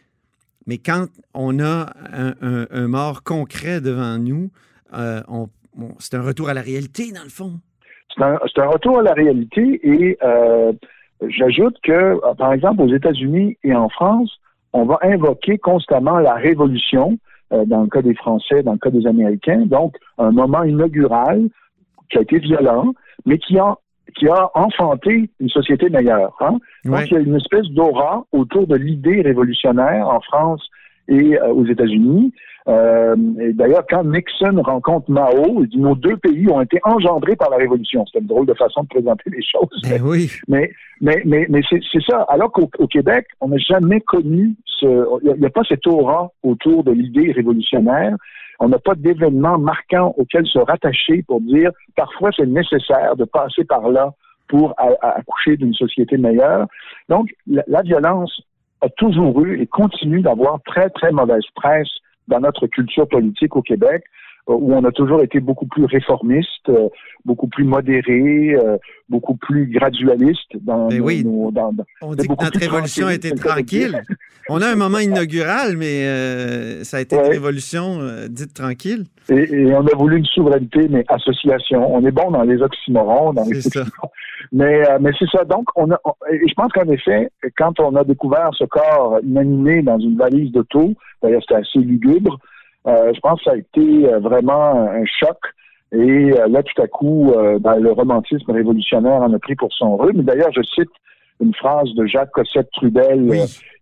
mais 0.67 0.79
quand 0.79 1.09
on 1.35 1.59
a 1.59 1.93
un, 2.13 2.89
mort 2.89 3.23
concret 3.23 3.81
devant 3.81 4.19
nous, 4.19 4.51
c'est 4.93 6.15
un 6.15 6.23
retour 6.23 6.49
à 6.49 6.55
la 6.55 6.63
réalité, 6.63 7.11
dans 7.13 7.25
le 7.25 7.31
fond. 7.31 7.61
C'est 8.15 8.23
un, 8.23 8.35
un, 8.35 8.67
retour 8.67 8.99
à 8.99 9.03
la 9.03 9.13
réalité 9.13 9.81
et 9.83 10.19
j'ajoute 11.29 11.77
que, 11.83 12.19
par 12.37 12.53
exemple, 12.53 12.83
aux 12.83 12.95
États-Unis 12.95 13.57
et 13.63 13.75
en 13.75 13.89
France, 13.89 14.41
on 14.73 14.85
va 14.85 14.99
invoquer 15.03 15.59
constamment 15.59 16.19
la 16.19 16.35
révolution, 16.35 17.19
euh, 17.53 17.65
dans 17.65 17.83
le 17.83 17.89
cas 17.89 18.03
des 18.03 18.15
Français, 18.15 18.63
dans 18.63 18.73
le 18.73 18.79
cas 18.79 18.91
des 18.91 19.07
Américains, 19.07 19.67
donc 19.67 19.97
un 20.19 20.31
moment 20.31 20.63
inaugural 20.63 21.49
qui 22.11 22.19
a 22.19 22.23
été 22.23 22.39
violent, 22.39 22.93
mais 23.27 23.39
qui 23.39 23.59
a 23.59 23.77
qui 24.17 24.27
a 24.27 24.51
enfanté 24.55 25.31
une 25.39 25.49
société 25.49 25.89
meilleure. 25.89 26.37
Hein? 26.41 26.59
Donc, 26.85 27.03
il 27.07 27.13
y 27.13 27.17
a 27.17 27.21
une 27.21 27.37
espèce 27.37 27.69
d'aura 27.69 28.25
autour 28.33 28.67
de 28.67 28.75
l'idée 28.75 29.23
révolutionnaire 29.23 30.09
en 30.09 30.21
France 30.21 30.69
et 31.11 31.39
euh, 31.39 31.49
aux 31.49 31.67
États-Unis. 31.67 32.33
Euh, 32.69 33.17
D'ailleurs, 33.55 33.85
quand 33.89 34.05
Nixon 34.05 34.63
rencontre 34.63 35.11
Mao, 35.11 35.63
il 35.63 35.69
dit 35.69 35.79
nos 35.79 35.95
deux 35.95 36.17
pays 36.17 36.49
ont 36.49 36.61
été 36.61 36.79
engendrés 36.85 37.37
par 37.37 37.51
la 37.51 37.57
Révolution. 37.57 38.05
C'est 38.11 38.21
une 38.21 38.27
drôle 38.27 38.47
de 38.47 38.55
façon 38.55 38.83
de 38.83 38.89
présenter 38.89 39.31
les 39.31 39.43
choses. 39.43 39.83
Ben 39.89 40.01
oui. 40.03 40.31
Mais, 40.47 40.71
mais, 41.01 41.23
mais, 41.25 41.47
mais 41.49 41.61
c'est 41.71 42.03
ça. 42.09 42.25
Alors 42.29 42.53
qu'au 42.53 42.69
Québec, 42.87 43.27
on 43.41 43.49
n'a 43.49 43.59
jamais 43.59 44.01
connu 44.01 44.55
ce. 44.65 44.87
Il 45.25 45.41
n'y 45.41 45.47
a, 45.47 45.51
pas 45.51 45.63
cette 45.69 45.87
aura 45.87 46.31
autour 46.43 46.85
de 46.85 46.93
l'idée 46.93 47.33
révolutionnaire. 47.33 48.15
On 48.61 48.69
n'a 48.69 48.79
pas 48.79 48.95
d'événement 48.95 49.59
marquant 49.59 50.15
auquel 50.19 50.47
se 50.47 50.59
rattacher 50.59 51.25
pour 51.27 51.41
dire 51.41 51.71
parfois 51.97 52.31
c'est 52.37 52.47
nécessaire 52.47 53.17
de 53.17 53.25
passer 53.25 53.65
par 53.65 53.89
là 53.89 54.13
pour 54.49 54.75
accoucher 55.01 55.57
d'une 55.57 55.73
société 55.73 56.19
meilleure. 56.19 56.67
Donc, 57.09 57.31
la, 57.47 57.63
la 57.69 57.83
violence 57.83 58.43
a 58.83 58.89
toujours 58.89 59.45
eu 59.45 59.61
et 59.61 59.67
continue 59.67 60.21
d'avoir 60.21 60.61
très, 60.65 60.91
très 60.91 61.13
mauvaise 61.13 61.45
presse 61.55 61.89
dans 62.29 62.41
notre 62.41 62.67
culture 62.67 63.09
politique 63.09 63.57
au 63.57 63.63
Québec, 63.63 64.05
euh, 64.49 64.55
où 64.55 64.73
on 64.73 64.85
a 64.85 64.93
toujours 64.93 65.23
été 65.23 65.41
beaucoup 65.41 65.67
plus 65.67 65.85
réformiste, 65.85 66.69
euh, 66.69 66.89
beaucoup 67.25 67.49
plus 67.49 67.65
modéré, 67.65 68.55
euh, 68.55 68.79
beaucoup 69.09 69.37
plus 69.37 69.67
gradualiste 69.67 70.57
dans, 70.63 70.89
mais 70.89 71.01
oui. 71.01 71.25
on 71.27 72.15
dit 72.15 72.27
que 72.27 72.45
notre 72.45 72.59
révolution 72.59 73.09
a 73.09 73.15
été 73.15 73.33
tranquille. 73.33 74.03
on 74.49 74.63
a 74.63 74.69
un 74.69 74.77
moment 74.77 74.99
inaugural, 75.11 75.77
mais 75.77 76.05
ça 76.85 76.99
a 76.99 77.01
été 77.01 77.17
une 77.17 77.31
révolution 77.31 77.99
dite 78.29 78.55
tranquille. 78.55 79.05
Et, 79.29 79.75
on 79.75 79.87
a 79.87 79.97
voulu 79.97 80.19
une 80.19 80.27
souveraineté, 80.27 80.89
mais 80.89 81.05
association. 81.09 81.95
On 81.95 82.05
est 82.07 82.11
bon 82.11 82.31
dans 82.31 82.43
les 82.43 82.63
oxymorons, 82.63 83.35
dans 83.35 83.45
les 83.45 83.61
Mais, 84.53 84.83
mais 85.01 85.11
c'est 85.19 85.29
ça. 85.31 85.45
Donc, 85.45 85.69
on 85.77 85.91
a, 85.91 86.01
et 86.31 86.49
je 86.49 86.55
pense 86.55 86.73
qu'en 86.73 86.89
effet, 86.89 87.31
quand 87.57 87.79
on 87.81 87.95
a 87.97 88.05
découvert 88.05 88.51
ce 88.53 88.65
corps 88.65 89.19
inanimé 89.23 89.83
dans 89.83 89.99
une 89.99 90.17
valise 90.17 90.53
d'auto, 90.53 90.95
d'ailleurs 91.23 91.43
c'était 91.43 91.61
assez 91.61 91.79
lugubre, 91.79 92.39
euh, 92.87 93.13
je 93.15 93.21
pense 93.21 93.39
que 93.41 93.45
ça 93.45 93.53
a 93.53 93.57
été 93.57 94.09
euh, 94.09 94.19
vraiment 94.21 94.91
un 94.91 95.05
choc. 95.05 95.39
Et 95.93 96.33
euh, 96.33 96.47
là, 96.49 96.63
tout 96.63 96.81
à 96.81 96.87
coup, 96.87 97.35
ben, 97.61 97.77
le 97.77 97.93
romantisme 97.93 98.51
révolutionnaire 98.51 99.23
en 99.23 99.33
a 99.33 99.39
pris 99.39 99.57
pour 99.57 99.73
son 99.73 99.97
rhume. 99.97 100.23
D'ailleurs, 100.23 100.53
je 100.53 100.63
cite 100.63 100.91
une 101.41 101.55
phrase 101.55 101.93
de 101.95 102.07
Jacques 102.07 102.31
Cossette-Trudel, 102.33 103.33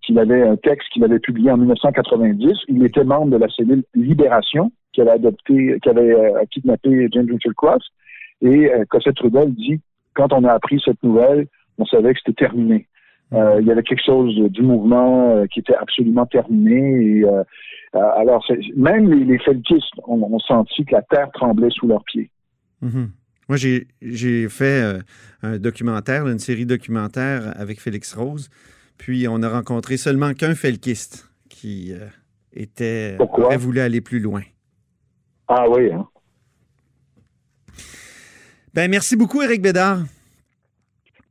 qui 0.03 0.19
avait 0.19 0.43
un 0.43 0.57
texte 0.57 0.89
qu'il 0.93 1.05
avait 1.05 1.19
publié 1.19 1.51
en 1.51 1.59
1990. 1.59 2.53
Il 2.69 2.85
était 2.85 3.05
membre 3.05 3.33
de 3.33 3.37
la 3.37 3.49
cellule 3.49 3.85
Libération, 3.95 4.73
qui 4.93 5.03
avait 5.03 5.11
adopté, 5.11 5.79
qui 5.83 5.89
avait 5.89 6.17
kidnappé 6.51 7.09
James 7.13 7.29
Richard 7.31 7.55
Cross. 7.57 7.83
Et 8.41 8.71
Cossette-Trudel 8.89 9.53
dit, 9.55 9.81
quand 10.19 10.33
on 10.35 10.45
a 10.45 10.53
appris 10.53 10.83
cette 10.85 11.03
nouvelle, 11.03 11.47
on 11.79 11.87
savait 11.87 12.13
que 12.13 12.21
c'était 12.25 12.45
terminé. 12.45 12.87
il 13.33 13.65
y 13.65 13.71
avait 13.71 13.83
quelque 13.83 14.05
chose 14.05 14.35
du 14.51 14.63
mouvement 14.63 15.45
qui 15.51 15.61
était 15.61 15.75
absolument 15.75 16.27
terminé 16.27 17.19
et 17.19 17.25
euh, 17.95 18.01
alors, 18.17 18.45
même 18.77 19.11
les, 19.13 19.25
les 19.25 19.39
felkistes 19.39 19.95
ont, 20.07 20.39
senti 20.41 20.85
que 20.85 20.93
la 20.93 21.03
terre 21.03 21.31
tremblait 21.33 21.71
sous 21.71 21.87
leurs 21.87 22.05
pieds. 22.05 22.31
Mhm. 22.83 23.11
Moi, 23.49 23.57
j'ai 23.57 24.49
fait 24.49 24.83
euh, 24.83 24.99
un 25.43 25.59
documentaire, 25.59 26.29
une 26.29 26.39
série 26.39 26.67
documentaire 26.67 27.59
avec 27.59 27.81
Félix 27.81 28.15
Rose, 28.15 28.51
puis 28.99 29.27
on 29.27 29.43
a 29.43 29.49
rencontré 29.49 29.97
seulement 29.97 30.35
qu'un 30.35 30.55
felkiste 30.55 31.31
qui 31.49 31.93
euh, 31.95 32.07
était 32.53 33.17
aurait 33.19 33.57
voulu 33.57 33.81
aller 33.81 34.03
plus 34.03 34.21
loin. 34.21 34.43
Ah 35.49 35.65
oui, 35.71 35.91
hein? 35.91 36.07
Ben, 38.79 38.89
merci 38.89 39.17
beaucoup, 39.17 39.43
Éric 39.43 39.61
Bédard. 39.61 40.03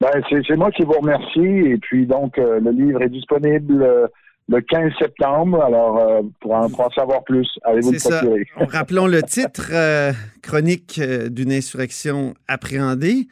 Ben, 0.02 0.12
c'est 0.30 0.56
moi 0.58 0.70
qui 0.70 0.84
vous 0.84 0.92
remercie. 1.00 1.40
Et 1.72 1.78
puis, 1.78 2.06
donc, 2.06 2.36
le 2.36 2.72
livre 2.72 3.02
est 3.02 3.08
disponible 3.10 4.10
le 4.50 4.62
15 4.62 4.92
septembre. 5.00 5.64
Alors, 5.64 5.98
euh, 5.98 6.22
pour, 6.42 6.52
en, 6.56 6.70
pour 6.70 6.82
en 6.82 6.90
savoir 6.90 7.24
plus, 7.24 7.48
allez-vous 7.64 7.94
le 7.94 8.00
ça. 8.00 8.18
procurer. 8.20 8.46
Rappelons 8.68 9.08
le 9.08 9.24
titre, 9.24 9.70
euh, 9.72 10.12
Chronique 10.42 11.00
euh, 11.00 11.30
d'une 11.30 11.54
insurrection 11.54 12.34
appréhendée. 12.50 13.30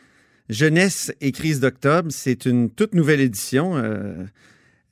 Jeunesse 0.47 1.13
et 1.19 1.33
crise 1.33 1.59
d'octobre. 1.59 2.07
C'est 2.09 2.45
une 2.45 2.69
toute 2.69 2.95
nouvelle 2.95 3.19
édition 3.19 3.75
euh, 3.75 3.81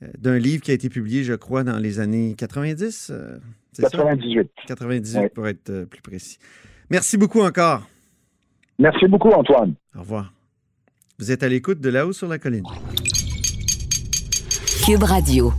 euh, 0.02 0.06
d'un 0.18 0.36
livre 0.36 0.62
qui 0.62 0.70
a 0.70 0.74
été 0.74 0.90
publié, 0.90 1.24
je 1.24 1.32
crois, 1.32 1.64
dans 1.64 1.78
les 1.78 1.98
années 1.98 2.34
90. 2.36 3.10
euh, 3.10 3.38
c'est 3.72 3.82
ça? 3.84 3.88
98. 3.88 4.50
98 4.66 5.18
Ouais. 5.18 5.28
pour 5.30 5.48
être 5.48 5.70
euh, 5.70 5.86
plus 5.86 6.02
précis. 6.02 6.36
Merci 6.90 7.16
beaucoup 7.16 7.40
encore. 7.40 7.88
Merci 8.78 9.06
beaucoup, 9.06 9.30
Antoine. 9.30 9.74
Au 9.96 10.00
revoir. 10.00 10.32
Vous 11.18 11.30
êtes 11.30 11.42
à 11.42 11.48
l'écoute 11.48 11.80
de 11.80 11.90
là-haut 11.90 12.12
sur 12.12 12.28
la 12.28 12.38
colline. 12.38 12.64
Cube 14.84 15.02
Radio. 15.02 15.52